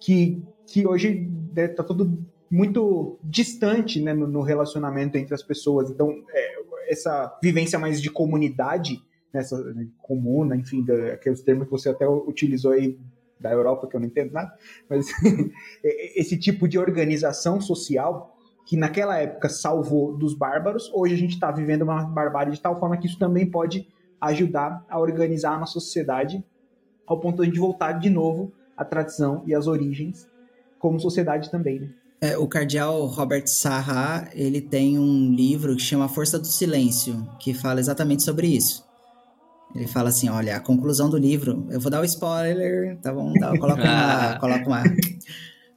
[0.00, 5.90] que, que hoje está né, tudo muito distante né, no, no, relacionamento entre as pessoas.
[5.90, 6.56] Então, é,
[6.88, 9.02] essa vivência mais de comunidade,
[9.32, 12.98] nessa né, comuna, enfim, da, aqueles termos que você até utilizou aí
[13.38, 14.50] da Europa, que eu não entendo nada,
[14.88, 15.06] mas
[15.84, 18.35] esse tipo de organização social
[18.66, 22.78] que naquela época salvou dos bárbaros, hoje a gente está vivendo uma barbárie de tal
[22.78, 23.88] forma que isso também pode
[24.20, 26.44] ajudar a organizar a nossa sociedade
[27.06, 30.28] ao ponto de a gente voltar de novo à tradição e às origens
[30.80, 31.88] como sociedade também, né?
[32.20, 37.54] É, o cardeal Robert Sarra, ele tem um livro que chama Força do Silêncio, que
[37.54, 38.84] fala exatamente sobre isso.
[39.74, 43.12] Ele fala assim, olha, a conclusão do livro, eu vou dar o um spoiler, tá
[43.12, 43.32] bom?
[43.34, 44.82] Tá, coloca uma, coloca uma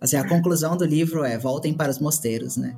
[0.02, 2.78] Assim, a conclusão do livro é voltem para os mosteiros, né?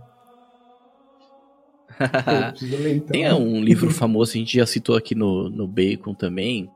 [3.11, 6.69] Tem um livro famoso, a gente já citou aqui no, no Bacon também,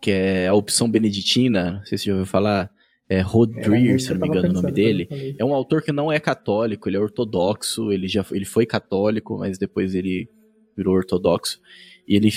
[0.00, 2.70] que é a opção beneditina, não sei se você já ouviu falar,
[3.08, 5.08] é Rodrier, se não me engano o nome dele.
[5.38, 9.38] É um autor que não é católico, ele é ortodoxo, ele já ele foi católico,
[9.38, 10.28] mas depois ele
[10.76, 11.60] virou ortodoxo.
[12.08, 12.32] E ele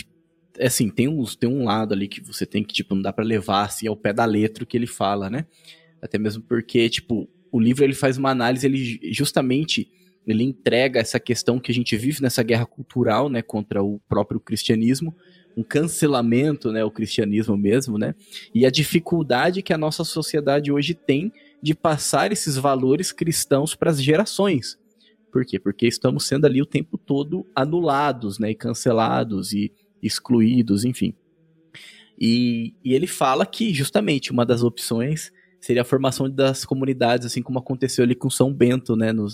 [0.59, 3.23] assim, tem uns tem um lado ali que você tem que tipo não dá para
[3.23, 5.45] levar assim ao pé da letra o que ele fala, né?
[6.01, 9.89] Até mesmo porque tipo o livro ele faz uma análise, ele justamente
[10.25, 14.39] ele entrega essa questão que a gente vive nessa guerra cultural, né, contra o próprio
[14.39, 15.15] cristianismo,
[15.55, 18.13] um cancelamento, né, o cristianismo mesmo, né,
[18.53, 21.31] e a dificuldade que a nossa sociedade hoje tem
[21.63, 24.77] de passar esses valores cristãos para as gerações.
[25.31, 25.57] Por quê?
[25.57, 29.71] Porque estamos sendo ali o tempo todo anulados, né, e cancelados e
[30.03, 31.13] excluídos, enfim.
[32.19, 35.31] E, e ele fala que justamente uma das opções
[35.67, 39.27] seria a formação das comunidades, assim como aconteceu ali com São Bento, né, no,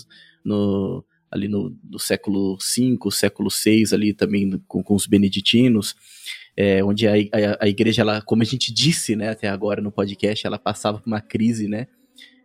[0.44, 5.94] no ali no, no, século V, século VI, ali também com, com os beneditinos,
[6.56, 9.92] é, onde a, a, a, igreja, ela, como a gente disse, né, até agora no
[9.92, 11.86] podcast, ela passava por uma crise, né,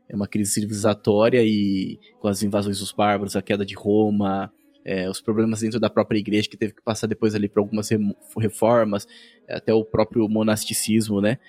[0.08, 4.54] é uma crise civilizatória e com as invasões dos bárbaros, a queda de Roma,
[4.86, 7.90] é, os problemas dentro da própria igreja que teve que passar depois ali por algumas
[8.38, 9.08] reformas,
[9.48, 11.40] até o próprio monasticismo, né,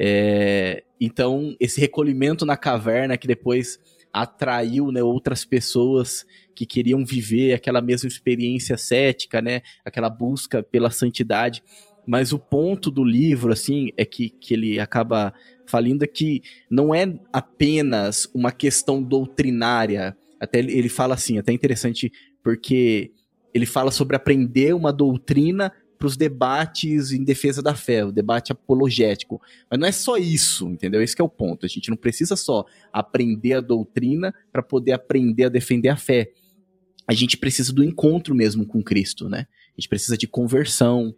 [0.00, 3.80] é, então, esse recolhimento na caverna que depois
[4.12, 6.24] atraiu né, outras pessoas
[6.54, 11.64] que queriam viver aquela mesma experiência cética, né, aquela busca pela santidade.
[12.06, 15.34] Mas o ponto do livro, assim, é que, que ele acaba
[15.66, 20.16] falando que não é apenas uma questão doutrinária.
[20.40, 22.10] Até ele fala assim, até interessante,
[22.42, 23.10] porque
[23.52, 28.52] ele fala sobre aprender uma doutrina para os debates em defesa da fé, o debate
[28.52, 29.42] apologético.
[29.68, 31.02] Mas não é só isso, entendeu?
[31.02, 31.66] Esse é o ponto.
[31.66, 36.30] A gente não precisa só aprender a doutrina para poder aprender a defender a fé.
[37.06, 39.46] A gente precisa do encontro mesmo com Cristo, né?
[39.76, 41.14] A gente precisa de conversão.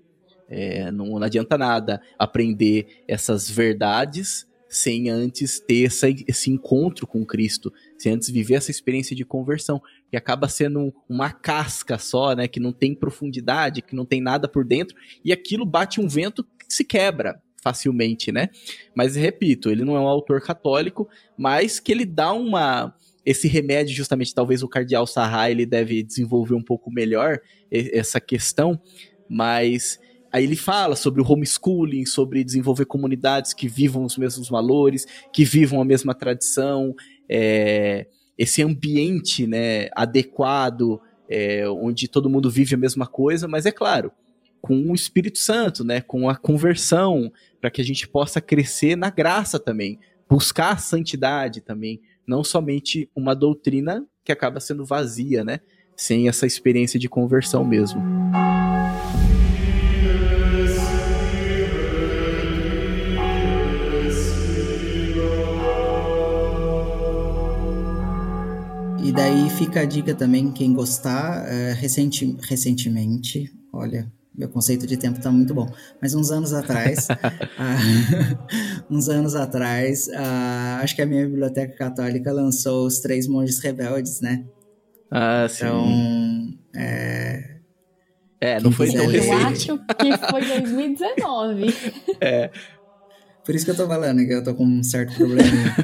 [0.48, 7.26] É, não, não adianta nada aprender essas verdades sem antes ter essa, esse encontro com
[7.26, 12.46] Cristo, sem antes viver essa experiência de conversão, que acaba sendo uma casca só, né,
[12.46, 16.44] que não tem profundidade, que não tem nada por dentro, e aquilo bate um vento
[16.44, 18.48] que se quebra facilmente, né?
[18.94, 22.94] Mas repito, ele não é um autor católico, mas que ele dá uma
[23.26, 27.38] esse remédio justamente talvez o cardeal Sarra ele deve desenvolver um pouco melhor
[27.70, 28.80] essa questão,
[29.28, 30.00] mas
[30.32, 35.44] Aí ele fala sobre o homeschooling, sobre desenvolver comunidades que vivam os mesmos valores, que
[35.44, 36.94] vivam a mesma tradição,
[37.28, 38.06] é,
[38.38, 44.12] esse ambiente né, adequado, é, onde todo mundo vive a mesma coisa, mas é claro,
[44.60, 49.10] com o Espírito Santo, né, com a conversão, para que a gente possa crescer na
[49.10, 55.58] graça também, buscar a santidade também, não somente uma doutrina que acaba sendo vazia, né?
[55.96, 58.00] Sem essa experiência de conversão mesmo.
[69.10, 74.96] E daí fica a dica também, quem gostar, é, recenti recentemente, olha, meu conceito de
[74.96, 75.68] tempo tá muito bom,
[76.00, 77.08] mas uns anos atrás,
[77.58, 78.38] uh,
[78.88, 84.20] uns anos atrás, uh, acho que a minha biblioteca católica lançou os Três Monges Rebeldes,
[84.20, 84.44] né?
[85.10, 85.64] Ah, sim.
[85.64, 87.56] Então, é...
[88.40, 89.72] É, não foi tão Eu recente.
[89.72, 91.74] acho que foi 2019.
[92.20, 92.48] É,
[93.44, 95.74] Por isso que eu tô falando que eu tô com um certo problema.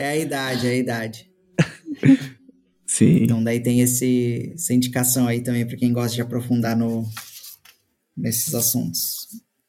[0.00, 1.30] é a idade, é a idade.
[2.96, 3.22] Sim.
[3.22, 7.04] Então daí tem esse, essa indicação aí também para quem gosta de aprofundar no,
[8.16, 9.28] nesses assuntos.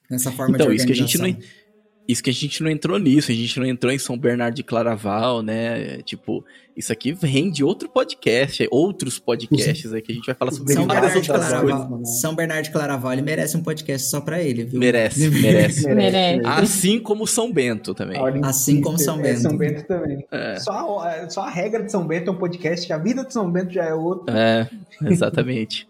[0.09, 1.49] Nessa forma Então, de isso que a gente organização.
[1.51, 1.66] não
[2.07, 4.63] Isso que a gente não entrou nisso, a gente não entrou em São Bernardo de
[4.63, 5.97] Claraval, né?
[6.03, 6.41] Tipo,
[6.75, 10.87] isso aqui rende outro podcast, outros podcasts aí que a gente vai falar sobre São
[10.87, 11.77] várias Bernardo, de outras coisas.
[11.79, 14.79] Claraval, São Bernardo de Claraval, ele merece um podcast só pra ele, viu?
[14.79, 15.93] Merece, merece.
[15.93, 16.41] Merece.
[16.45, 18.17] Assim como São Bento também.
[18.41, 19.41] Assim como São é Bento.
[19.41, 20.25] São Bento também.
[20.31, 20.59] É.
[20.59, 23.51] Só, a- só a regra de São Bento é um podcast, a vida de São
[23.51, 24.33] Bento já é outro.
[24.33, 24.69] É,
[25.05, 25.85] exatamente.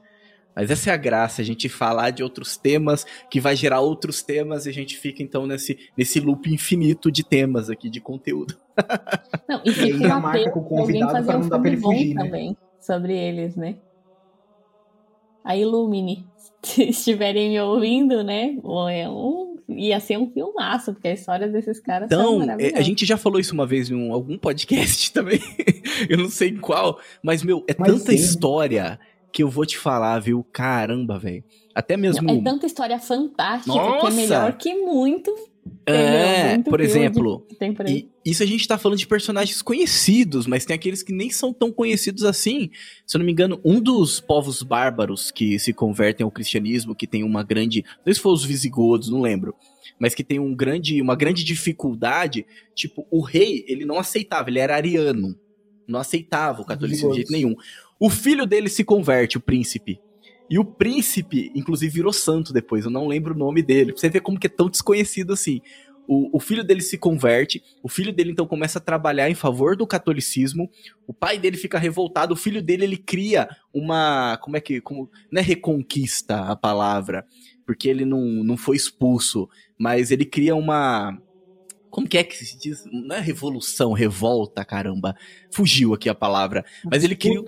[0.59, 4.23] Mas essa é a graça, a gente falar de outros temas, que vai gerar outros
[4.23, 8.55] temas, e a gente fica então nesse, nesse loop infinito de temas aqui, de conteúdo.
[9.47, 11.69] Não, e E aí fica uma marca com o convidado um não dar pra filme
[11.69, 12.23] ele bom fugir, né?
[12.23, 13.75] também sobre eles, né?
[15.43, 16.25] A Illumine,
[16.63, 18.55] se estiverem me ouvindo, né?
[18.91, 22.79] É um, ia ser um filmaço, porque a história desses caras são Então, é, maravilhosas.
[22.79, 25.39] a gente já falou isso uma vez em um- algum podcast também,
[26.09, 28.15] eu não sei em qual, mas, meu, é Mas tanta sim.
[28.17, 28.99] história
[29.31, 30.45] que eu vou te falar, viu?
[30.51, 31.43] Caramba, velho.
[31.73, 32.27] Até mesmo.
[32.27, 34.07] Não, é tanta história fantástica que Nossa!
[34.07, 35.31] é melhor que muito.
[35.85, 36.53] É, entendeu?
[36.53, 37.89] Muito por exemplo, que por.
[37.89, 41.53] E isso a gente tá falando de personagens conhecidos, mas tem aqueles que nem são
[41.53, 42.69] tão conhecidos assim.
[43.05, 47.07] Se eu não me engano, um dos povos bárbaros que se convertem ao cristianismo, que
[47.07, 47.83] tem uma grande.
[47.97, 49.53] Não sei se foi os visigodos, não lembro.
[49.99, 52.45] Mas que tem um grande, uma grande dificuldade.
[52.75, 55.37] Tipo, o rei, ele não aceitava, ele era ariano.
[55.87, 57.55] Não aceitava o catolicismo de jeito nenhum.
[57.99, 59.99] O filho dele se converte, o príncipe.
[60.49, 62.85] E o príncipe, inclusive, virou santo depois.
[62.85, 63.91] Eu não lembro o nome dele.
[63.91, 65.61] Pra você ver como que é tão desconhecido assim.
[66.07, 69.75] O, o filho dele se converte, o filho dele então começa a trabalhar em favor
[69.75, 70.69] do catolicismo,
[71.05, 75.11] o pai dele fica revoltado, o filho dele ele cria uma, como é que, como,
[75.29, 77.25] não é reconquista a palavra,
[77.65, 81.21] porque ele não, não foi expulso, mas ele cria uma,
[81.89, 85.13] como que é que se diz, não é revolução, revolta, caramba,
[85.51, 87.43] fugiu aqui a palavra, mas ele cria.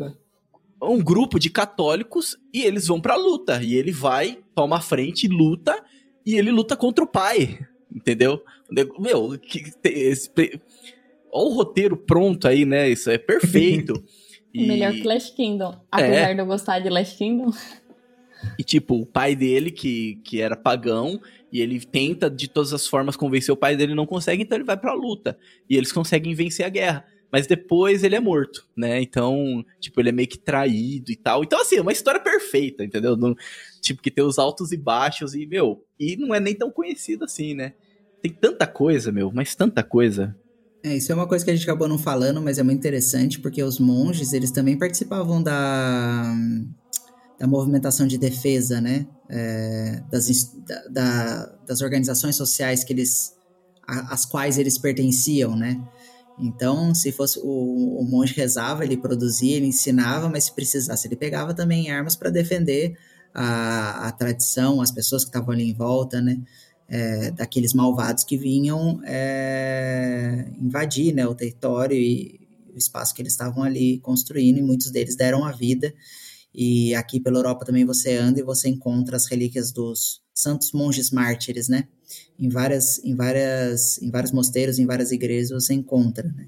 [0.82, 3.62] Um grupo de católicos e eles vão pra luta.
[3.62, 5.84] E ele vai, toma a frente, luta,
[6.26, 7.60] e ele luta contra o pai.
[7.94, 8.44] Entendeu?
[9.00, 10.30] Meu, que, esse,
[11.32, 12.90] ó o roteiro pronto aí, né?
[12.90, 14.04] Isso é perfeito.
[14.52, 15.80] E, Melhor que Last Kingdom.
[15.92, 17.52] Apesar de eu gostar de Last Kingdom.
[18.58, 21.22] e, tipo, o pai dele, que, que era pagão,
[21.52, 24.66] e ele tenta de todas as formas convencer o pai dele, não consegue, então ele
[24.66, 25.38] vai pra luta.
[25.70, 27.06] E eles conseguem vencer a guerra.
[27.32, 29.02] Mas depois ele é morto, né?
[29.02, 31.44] Então, tipo, ele é meio que traído e tal.
[31.44, 33.16] Então, assim, é uma história perfeita, entendeu?
[33.82, 37.26] Tipo, que tem os altos e baixos e, meu, e não é nem tão conhecido
[37.26, 37.74] assim, né?
[38.22, 40.36] Tem tanta coisa, meu, mas tanta coisa.
[40.84, 43.40] É, isso é uma coisa que a gente acabou não falando, mas é muito interessante,
[43.40, 46.34] porque os monges, eles também participavam da,
[47.38, 49.08] da movimentação de defesa, né?
[49.30, 50.28] É, das,
[50.66, 53.34] da- da- das organizações sociais que eles,
[53.88, 55.82] a- às quais eles pertenciam, né?
[56.40, 61.16] Então, se fosse o, o monge rezava, ele produzia, ele ensinava, mas se precisasse, ele
[61.16, 62.98] pegava também armas para defender
[63.34, 66.42] a, a tradição, as pessoas que estavam ali em volta, né?
[66.90, 73.34] é, daqueles malvados que vinham é, invadir né, o território e o espaço que eles
[73.34, 75.94] estavam ali construindo, e muitos deles deram a vida.
[76.54, 81.12] E aqui pela Europa também você anda e você encontra as relíquias dos santos monges
[81.12, 81.88] mártires, né?
[82.38, 86.48] Em várias, em várias, em vários mosteiros, em várias igrejas você encontra, né?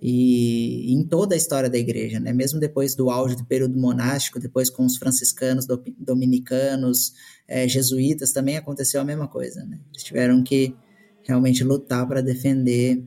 [0.00, 2.32] E em toda a história da igreja, né?
[2.32, 7.12] Mesmo depois do auge do período monástico, depois com os franciscanos, do- dominicanos,
[7.48, 9.80] eh, jesuítas, também aconteceu a mesma coisa, né?
[9.92, 10.76] Eles tiveram que
[11.24, 13.04] realmente lutar para defender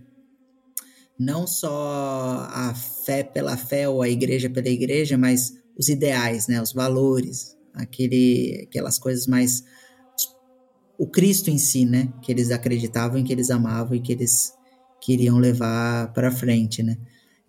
[1.17, 6.61] não só a fé pela fé ou a igreja pela igreja, mas os ideais, né?
[6.61, 9.63] Os valores, aquele, aquelas coisas mais
[11.01, 12.13] o Cristo em si, né?
[12.21, 14.53] Que eles acreditavam, que eles amavam e que eles
[15.01, 16.95] queriam levar para frente, né?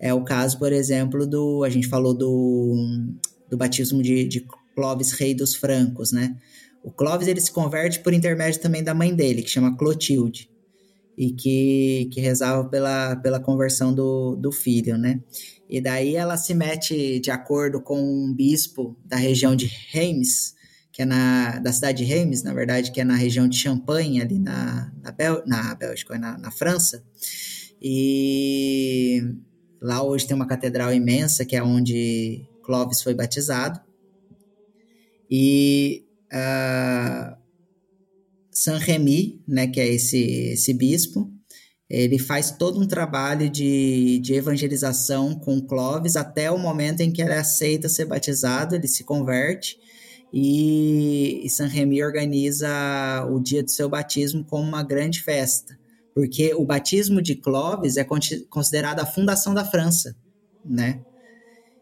[0.00, 2.74] É o caso, por exemplo, do a gente falou do,
[3.50, 6.34] do batismo de, de Clovis, rei dos francos, né?
[6.82, 10.48] O Clovis ele se converte por intermédio também da mãe dele, que chama Clotilde.
[11.16, 15.20] e que, que rezava pela, pela conversão do, do filho, né?
[15.68, 20.54] E daí ela se mete de acordo com um bispo da região de Reims,
[20.92, 24.20] que é na, da cidade de Reims, na verdade, que é na região de Champagne,
[24.20, 27.02] ali na, na, Bel, na Bélgica, na, na França.
[27.80, 29.22] E
[29.80, 33.80] lá hoje tem uma catedral imensa, que é onde Clovis foi batizado.
[35.30, 37.34] E uh,
[38.50, 41.32] Saint-Remy, né, que é esse, esse bispo,
[41.88, 47.22] ele faz todo um trabalho de, de evangelização com Clovis até o momento em que
[47.22, 49.80] ele aceita ser batizado, ele se converte
[50.32, 52.68] e, e Saint-Remy organiza
[53.30, 55.78] o dia do seu batismo como uma grande festa,
[56.14, 58.06] porque o batismo de Clovis é
[58.48, 60.16] considerado a fundação da França,
[60.64, 61.02] né?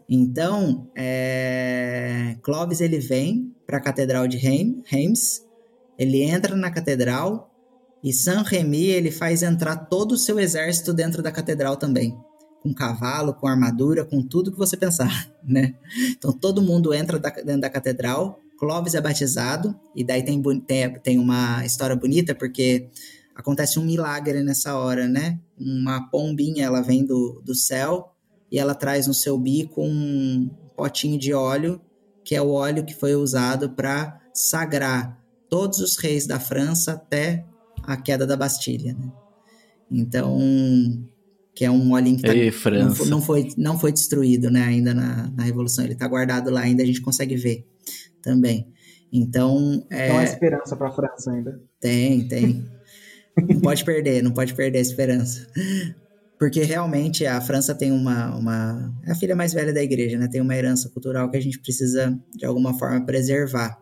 [0.09, 5.47] Então, é, Clovis ele vem para a Catedral de Reims,
[5.97, 7.55] ele entra na catedral
[8.03, 12.19] e Saint-Remy ele faz entrar todo o seu exército dentro da catedral também,
[12.63, 15.75] com cavalo, com armadura, com tudo que você pensar, né?
[16.11, 21.19] Então todo mundo entra dentro da catedral, Clovis é batizado e daí tem, tem, tem
[21.19, 22.89] uma história bonita porque
[23.35, 25.41] acontece um milagre nessa hora, né?
[25.59, 28.13] Uma pombinha ela vem do, do céu
[28.53, 31.81] e ela traz no seu bico um potinho de óleo
[32.25, 37.45] que é o óleo que foi usado para sagrar todos os reis da França até
[37.83, 39.11] a queda da Bastilha, né?
[39.91, 40.39] Então,
[41.55, 44.63] que é um olhinho que tá, Ei, não, foi, não, foi, não foi destruído né,
[44.63, 47.67] ainda na, na Revolução, ele está guardado lá ainda, a gente consegue ver
[48.23, 48.67] também.
[49.13, 50.07] Então, é...
[50.07, 51.61] Tem uma esperança para a França ainda.
[51.81, 52.65] Tem, tem.
[53.49, 55.47] não pode perder, não pode perder a esperança.
[56.39, 58.95] Porque realmente a França tem uma, uma.
[59.05, 60.29] É a filha mais velha da igreja, né?
[60.29, 63.79] Tem uma herança cultural que a gente precisa, de alguma forma, preservar.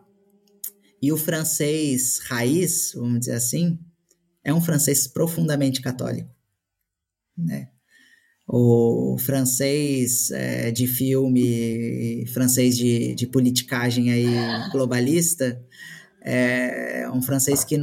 [1.01, 3.79] E o francês raiz, vamos dizer assim,
[4.43, 6.29] é um francês profundamente católico,
[7.45, 7.69] né?
[8.47, 14.25] O francês é, de filme, francês de, de politicagem aí
[14.71, 15.61] globalista,
[16.21, 17.77] é um francês que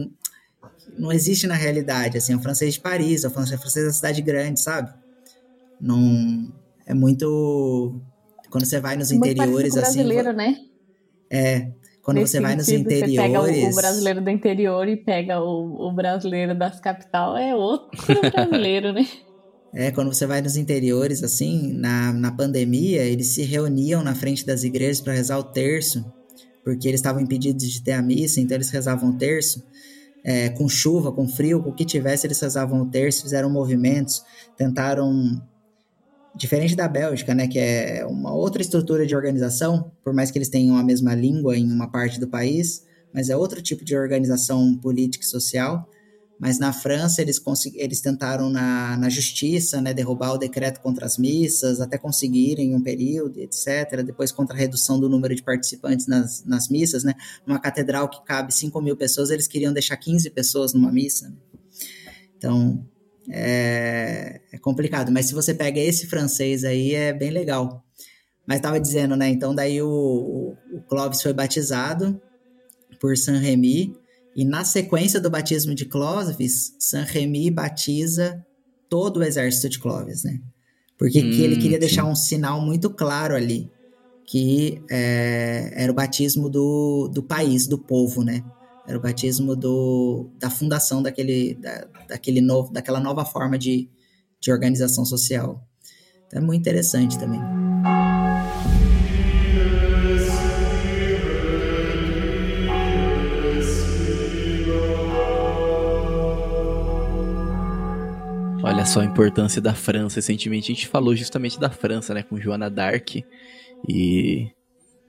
[0.98, 4.22] não existe na realidade, assim, é um francês de Paris, é um francês da cidade
[4.22, 4.92] grande, sabe?
[5.80, 6.52] Não
[6.86, 8.00] é muito
[8.50, 10.56] quando você vai nos muito interiores assim, brasileiro, né?
[11.30, 11.70] É,
[12.02, 13.10] quando Nesse você vai nos interiores.
[13.10, 17.54] Você pega o, o, brasileiro do interior e pega o, o brasileiro das capital, é
[17.54, 17.90] outro
[18.32, 19.06] brasileiro, né?
[19.72, 24.46] É, quando você vai nos interiores, assim, na, na pandemia, eles se reuniam na frente
[24.46, 26.04] das igrejas para rezar o terço,
[26.64, 29.62] porque eles estavam impedidos de ter a missa, então eles rezavam o terço.
[30.24, 34.24] É, com chuva, com frio, com o que tivesse, eles rezavam o terço, fizeram movimentos,
[34.56, 35.40] tentaram
[36.36, 40.48] diferente da Bélgica, né, que é uma outra estrutura de organização, por mais que eles
[40.48, 44.76] tenham a mesma língua em uma parte do país, mas é outro tipo de organização
[44.76, 45.88] política e social.
[46.38, 47.40] Mas na França eles,
[47.74, 52.82] eles tentaram na, na justiça, né, derrubar o decreto contra as missas, até conseguirem um
[52.82, 54.02] período, etc.
[54.04, 57.14] Depois contra a redução do número de participantes nas, nas missas, né,
[57.46, 61.32] uma catedral que cabe 5 mil pessoas, eles queriam deixar 15 pessoas numa missa.
[62.36, 62.86] Então
[63.30, 65.10] é, é complicado.
[65.10, 67.84] Mas se você pega esse francês aí, é bem legal.
[68.46, 69.28] Mas estava dizendo, né?
[69.28, 72.20] Então daí o, o Clovis foi batizado
[73.00, 73.96] por Saint-Remy
[74.36, 78.44] e na sequência do batismo de Clovis, Saint-Remy batiza
[78.86, 80.38] todo o exército de Clovis, né?
[80.98, 81.80] Porque hum, ele queria sim.
[81.80, 83.70] deixar um sinal muito claro ali,
[84.26, 88.44] que é, era o batismo do, do país, do povo, né?
[88.86, 93.88] Era o batismo do, da fundação daquele, da, daquele novo, daquela nova forma de,
[94.38, 95.66] de organização social.
[96.26, 97.65] Então é muito interessante também.
[108.86, 110.16] Só a importância da França.
[110.16, 113.16] Recentemente a gente falou justamente da França, né, com Joana Dark.
[113.88, 114.48] E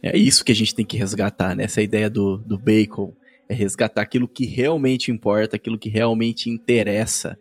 [0.02, 1.64] é isso que a gente tem que resgatar, né?
[1.64, 3.14] Essa ideia do, do Bacon
[3.48, 7.38] é resgatar aquilo que realmente importa, aquilo que realmente interessa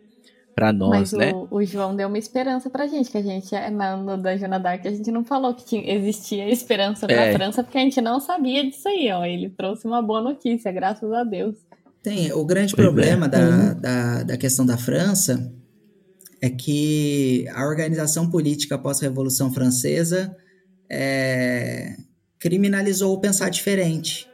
[0.55, 1.31] para nós, Mas né?
[1.33, 4.49] O, o João deu uma esperança pra gente, que a gente, é, na, no Dungeon
[4.59, 7.33] Dark, a gente não falou que tinha, existia esperança pra é.
[7.33, 9.23] França, porque a gente não sabia disso aí, ó.
[9.23, 11.55] Ele trouxe uma boa notícia, graças a Deus.
[12.01, 13.29] Tem, o grande pois problema é.
[13.29, 13.81] da, uhum.
[13.81, 15.53] da, da questão da França
[16.47, 20.35] é que a organização política após a Revolução Francesa
[20.89, 21.95] é,
[22.39, 24.27] criminalizou o pensar diferente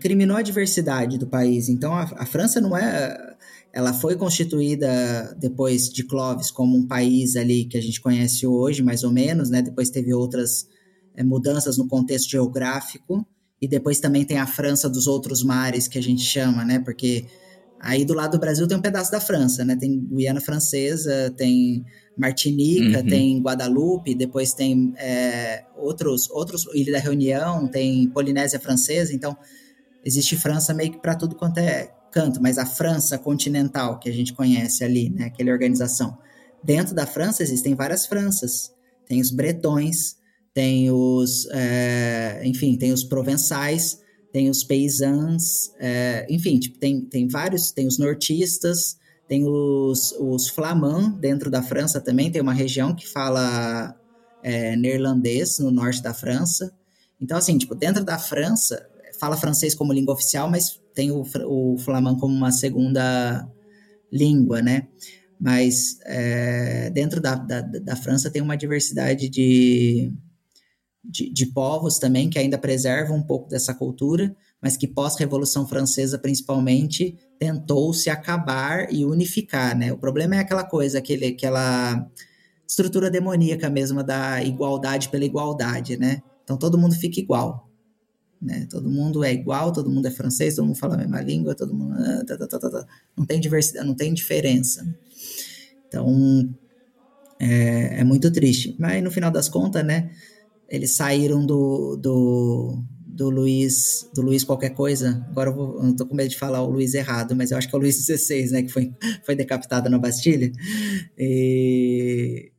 [0.00, 1.68] criminou a diversidade do país.
[1.68, 3.36] Então a, a, França não é.
[3.72, 8.82] Ela foi constituída depois de Clovis como um país ali que a gente conhece hoje,
[8.82, 9.62] mais ou menos, né?
[9.62, 10.66] Depois teve outras
[11.14, 13.26] é, mudanças no contexto geográfico.
[13.60, 16.78] E depois também tem a França dos outros mares, que a gente chama, né?
[16.78, 17.26] Porque
[17.80, 19.76] Aí do lado do Brasil tem um pedaço da França, né?
[19.76, 21.84] Tem Guiana Francesa, tem
[22.16, 23.06] Martinica, uhum.
[23.06, 29.36] tem Guadalupe, depois tem é, outros, outros, Ilha da Reunião, tem Polinésia Francesa, então
[30.04, 34.12] existe França meio que para tudo quanto é canto, mas a França continental que a
[34.12, 35.26] gente conhece ali, né?
[35.26, 36.18] Aquela organização.
[36.62, 38.72] Dentro da França existem várias Franças.
[39.06, 40.16] Tem os bretões,
[40.52, 44.00] tem os, é, enfim, tem os provençais,
[44.32, 50.48] tem os paysans, é, enfim, tipo, tem, tem vários, tem os nortistas, tem os, os
[50.48, 53.94] flamands dentro da França também, tem uma região que fala
[54.42, 56.72] é, neerlandês no norte da França.
[57.20, 58.86] Então, assim, tipo, dentro da França,
[59.18, 63.46] fala francês como língua oficial, mas tem o, o flamand como uma segunda
[64.12, 64.88] língua, né?
[65.40, 70.12] Mas é, dentro da, da, da, França tem uma diversidade de,
[71.08, 76.18] de, de povos também que ainda preservam um pouco dessa cultura, mas que pós-Revolução Francesa,
[76.18, 79.92] principalmente, tentou se acabar e unificar, né?
[79.92, 82.06] O problema é aquela coisa, aquele, aquela
[82.66, 86.22] estrutura demoníaca mesmo da igualdade pela igualdade, né?
[86.44, 87.70] Então todo mundo fica igual,
[88.42, 88.66] né?
[88.68, 91.72] Todo mundo é igual, todo mundo é francês, todo mundo fala a mesma língua, todo
[91.72, 92.86] mundo ah, tá, tá, tá,
[93.16, 94.86] não tem diversidade, não tem diferença.
[95.86, 96.54] Então
[97.38, 98.76] é, é muito triste.
[98.78, 100.10] Mas no final das contas, né?
[100.68, 102.84] Eles saíram do, do
[103.18, 105.26] do Luiz, do Luiz qualquer coisa.
[105.28, 107.58] Agora eu, vou, eu não tô com medo de falar o Luiz errado, mas eu
[107.58, 108.94] acho que é o Luiz XVI, né, que foi,
[109.26, 110.52] foi decapitado na Bastilha.
[111.18, 112.52] E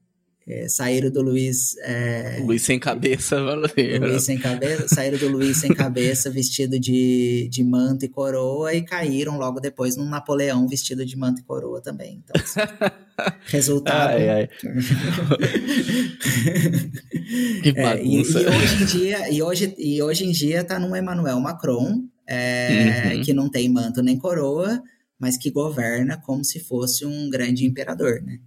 [0.50, 1.78] é, saíram do Luiz.
[1.78, 3.70] É, Luiz sem cabeça, valeu.
[4.02, 8.82] Luiz sem cabeça, saíram do Luiz sem cabeça, vestido de, de manto e coroa, e
[8.82, 12.24] caíram logo depois num Napoleão vestido de manto e coroa também.
[12.24, 12.62] Então, assim,
[13.46, 14.10] resultado.
[14.10, 14.50] Ai, ai.
[17.62, 18.40] que bagunça.
[18.40, 21.40] É, e, e, hoje em dia, e hoje, e hoje em dia tá num Emmanuel
[21.40, 23.22] Macron, é, uhum.
[23.22, 24.82] que não tem manto nem coroa,
[25.20, 28.40] mas que governa como se fosse um grande imperador, né?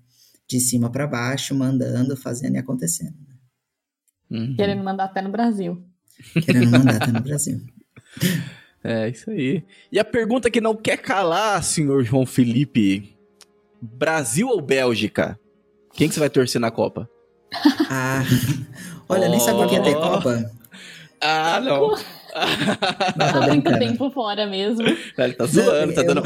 [0.48, 3.14] De cima para baixo, mandando, fazendo e acontecendo.
[4.30, 4.54] Uhum.
[4.56, 5.82] Querendo mandar até no Brasil.
[6.44, 7.60] Querendo mandar até no Brasil.
[8.82, 9.64] É, isso aí.
[9.90, 13.16] E a pergunta que não quer calar, senhor João Felipe:
[13.80, 15.38] Brasil ou Bélgica?
[15.92, 17.08] Quem que você vai torcer na Copa?
[17.90, 18.24] Ah,
[19.06, 19.30] olha, oh.
[19.30, 20.50] nem sabia que ia ter Copa.
[21.20, 21.90] Ah, não.
[23.16, 24.82] não tá muito tempo fora mesmo.
[25.18, 26.22] Ele tá zoando, tá dando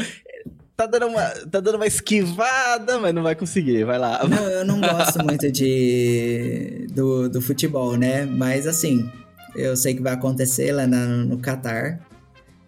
[0.76, 4.26] tá dando, uma, tá dando uma esquivada, mas não vai conseguir, vai lá.
[4.28, 8.26] Não, eu não gosto muito de do, do futebol, né?
[8.26, 9.10] Mas assim,
[9.54, 12.00] eu sei que vai acontecer lá na, no Catar.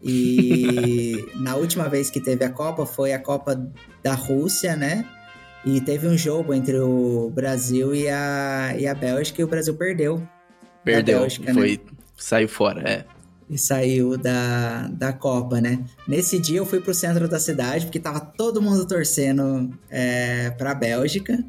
[0.03, 3.61] E na última vez que teve a Copa foi a Copa
[4.03, 5.05] da Rússia, né?
[5.65, 9.75] E teve um jogo entre o Brasil e a, e a Bélgica e o Brasil
[9.75, 10.27] perdeu.
[10.83, 11.79] Perdeu, Bélgica, foi, né?
[12.17, 13.05] saiu fora, é
[13.49, 15.85] e saiu da, da Copa, né?
[16.07, 20.75] Nesse dia eu fui pro centro da cidade, porque tava todo mundo torcendo é, pra
[20.75, 21.43] Bélgica,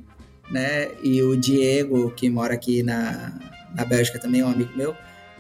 [0.50, 0.90] né?
[1.04, 3.34] E o Diego, que mora aqui na,
[3.76, 4.96] na Bélgica também, um amigo meu,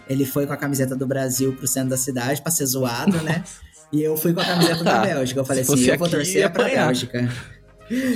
[0.08, 3.30] ele foi com a camiseta do Brasil pro centro da cidade pra ser zoado, né?
[3.30, 3.44] Né?
[3.92, 5.40] E eu fui com a camiseta da Bélgica.
[5.40, 7.30] Eu falei assim, eu vou torcer pra Bélgica.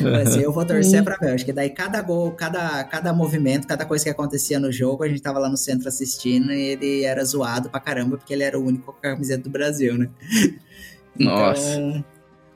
[0.03, 1.51] Mas eu vou torcer pra Bélgica.
[1.51, 5.21] E daí cada gol, cada, cada movimento, cada coisa que acontecia no jogo, a gente
[5.21, 8.63] tava lá no centro assistindo e ele era zoado pra caramba, porque ele era o
[8.63, 10.09] único com a camiseta do Brasil, né?
[11.17, 11.75] Nossa.
[11.75, 12.05] Então,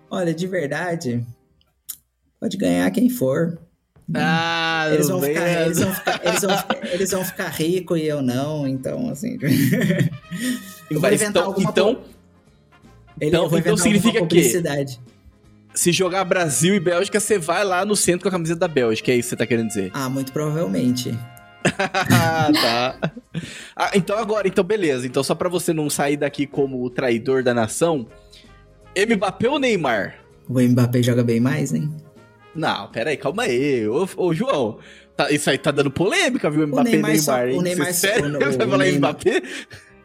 [0.09, 1.25] olha, de verdade,
[2.39, 3.59] pode ganhar quem for.
[4.13, 8.05] Ah, eles vão, ficar, eles, vão ficar, eles, vão ficar, eles vão ficar ricos e
[8.05, 9.37] eu não, então assim.
[10.89, 12.03] eu vou inventar então, alguma então,
[13.19, 14.61] então, então significa que
[15.77, 19.11] se jogar Brasil e Bélgica, você vai lá no centro com a camiseta da Bélgica,
[19.11, 19.91] é isso que você tá querendo dizer?
[19.93, 21.17] Ah, muito provavelmente.
[21.77, 23.11] tá.
[23.75, 25.05] Ah, então agora, então beleza.
[25.05, 28.07] Então só para você não sair daqui como o traidor da nação,
[28.97, 30.15] Mbappé ou Neymar?
[30.49, 31.95] O Mbappé joga bem mais, hein?
[32.55, 33.87] Não, pera aí, calma aí.
[33.87, 34.79] Ô, ô João,
[35.15, 36.67] tá, isso aí tá dando polêmica, viu?
[36.67, 38.29] Mbappé e Neymar, só, o Neymar, sério?
[38.29, 39.43] O, você vai falar Neymar, Mbappé?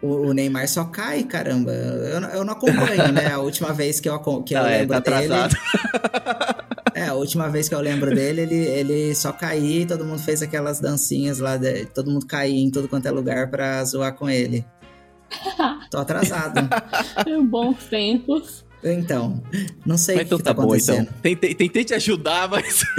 [0.02, 1.70] O, o, Neymar só cai, caramba.
[1.70, 3.32] Eu, eu não acompanho, né?
[3.32, 5.32] A última vez que eu, que eu ah, lembro é, tá dele.
[6.94, 10.20] É, a última vez que eu lembro dele, ele, ele só caía e todo mundo
[10.20, 14.14] fez aquelas dancinhas lá, de, todo mundo caía em todo quanto é lugar pra zoar
[14.14, 14.64] com ele.
[15.90, 16.68] Tô atrasado.
[17.44, 18.64] Bons tempos.
[18.84, 19.42] Então,
[19.86, 21.06] não sei o que, então que tá, tá bom, então.
[21.22, 22.82] Tentei, tentei te ajudar, mas.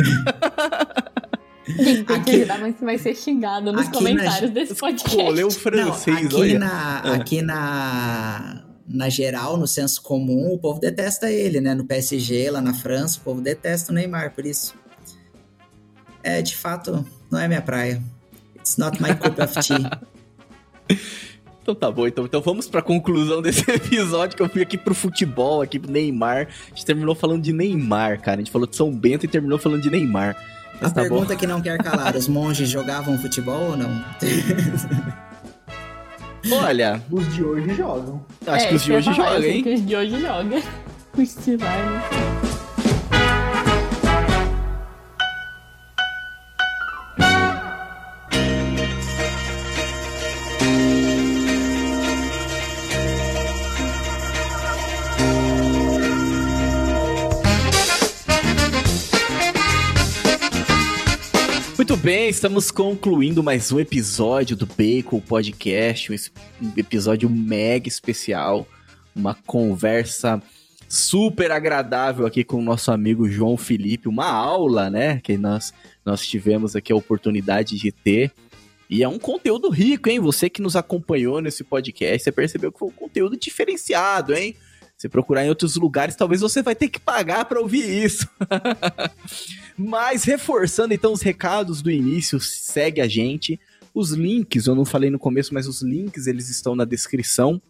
[2.08, 4.56] Aqui, mas vai ser xingado nos comentários na...
[4.56, 5.16] desse podcast.
[5.16, 6.60] Pô, francês, Não, aqui olha.
[6.60, 7.14] Na, ah.
[7.14, 11.74] Aqui na, na geral, no senso comum, o povo detesta ele, né?
[11.74, 14.76] No PSG, lá na França, o povo detesta o Neymar, por isso.
[16.22, 18.02] É, de fato, não é minha praia.
[18.58, 20.02] It's not my cup of tea.
[21.64, 24.94] Então tá bom, então, então vamos pra conclusão desse episódio que eu fui aqui pro
[24.94, 26.50] futebol, aqui pro Neymar.
[26.66, 28.36] A gente terminou falando de Neymar, cara.
[28.36, 30.36] A gente falou de São Bento e terminou falando de Neymar.
[30.82, 31.40] A tá pergunta bom.
[31.40, 34.04] que não quer calar, os monges jogavam futebol ou não?
[36.52, 37.02] Olha.
[37.10, 38.26] Os de hoje jogam.
[38.46, 39.64] Acho é, que os de hoje jogam, hein?
[39.64, 40.62] Que os de hoje jogam.
[41.16, 41.78] Os estilar,
[42.42, 42.53] Muito
[62.04, 68.68] bem, estamos concluindo mais um episódio do Bacon Podcast, um episódio mega especial,
[69.16, 70.44] uma conversa
[70.90, 75.74] super agradável aqui com o nosso amigo João Felipe, uma aula, né, que nós,
[76.04, 78.34] nós tivemos aqui a oportunidade de ter.
[78.90, 80.20] E é um conteúdo rico, hein?
[80.20, 84.58] Você que nos acompanhou nesse podcast, você percebeu que foi um conteúdo diferenciado, hein?
[85.04, 88.26] Se procurar em outros lugares, talvez você vai ter que pagar para ouvir isso.
[89.78, 93.60] Mas reforçando então os recados do início, segue a gente.
[93.94, 97.62] Os links, eu não falei no começo, mas os links eles estão na descrição.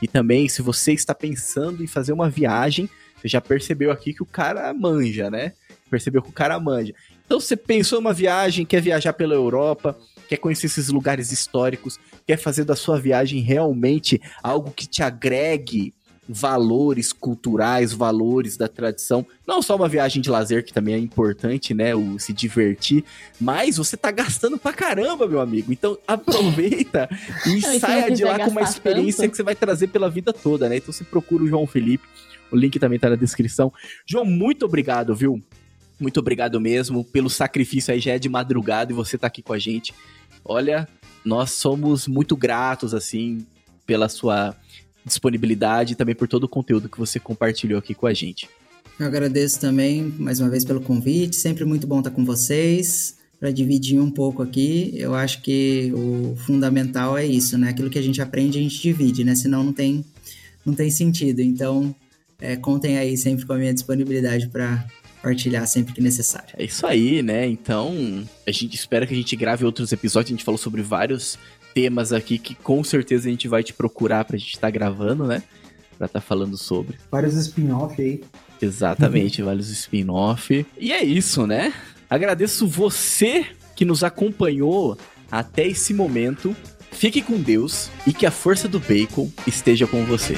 [0.00, 4.22] E também, se você está pensando em fazer uma viagem, você já percebeu aqui que
[4.22, 5.52] o cara manja, né?
[5.90, 6.94] Percebeu que o cara manja.
[7.26, 9.98] Então, você pensou em uma viagem, quer viajar pela Europa,
[10.30, 15.92] quer conhecer esses lugares históricos, quer fazer da sua viagem realmente algo que te agregue
[16.32, 19.26] valores culturais, valores da tradição.
[19.46, 21.94] Não só uma viagem de lazer, que também é importante, né?
[21.94, 23.04] O se divertir,
[23.40, 25.72] mas você tá gastando pra caramba, meu amigo.
[25.72, 27.08] Então aproveita
[27.46, 29.30] e saia de lá com uma experiência tanto.
[29.32, 30.76] que você vai trazer pela vida toda, né?
[30.76, 32.06] Então você procura o João Felipe.
[32.50, 33.72] O link também tá na descrição.
[34.06, 35.42] João, muito obrigado, viu?
[35.98, 39.52] Muito obrigado mesmo pelo sacrifício aí, já é de madrugada e você tá aqui com
[39.52, 39.92] a gente.
[40.44, 40.88] Olha,
[41.24, 43.46] nós somos muito gratos, assim,
[43.84, 44.56] pela sua
[45.04, 48.48] disponibilidade e também por todo o conteúdo que você compartilhou aqui com a gente.
[48.98, 53.50] Eu agradeço também mais uma vez pelo convite, sempre muito bom estar com vocês para
[53.50, 54.92] dividir um pouco aqui.
[54.94, 57.70] Eu acho que o fundamental é isso, né?
[57.70, 59.34] Aquilo que a gente aprende a gente divide, né?
[59.34, 60.04] Senão não tem
[60.64, 61.40] não tem sentido.
[61.40, 61.94] Então,
[62.38, 64.86] é, contem aí sempre com a minha disponibilidade para
[65.22, 66.50] partilhar sempre que necessário.
[66.56, 67.46] É isso aí, né?
[67.46, 70.30] Então, a gente espera que a gente grave outros episódios.
[70.30, 71.38] A gente falou sobre vários
[71.74, 75.26] temas aqui que com certeza a gente vai te procurar pra gente estar tá gravando,
[75.26, 75.42] né?
[75.96, 76.96] Pra estar tá falando sobre.
[77.10, 78.22] Vários spin-off aí.
[78.60, 80.66] Exatamente, vários spin-off.
[80.78, 81.72] E é isso, né?
[82.08, 84.98] Agradeço você que nos acompanhou
[85.30, 86.56] até esse momento.
[86.92, 90.34] Fique com Deus e que a força do bacon esteja com você.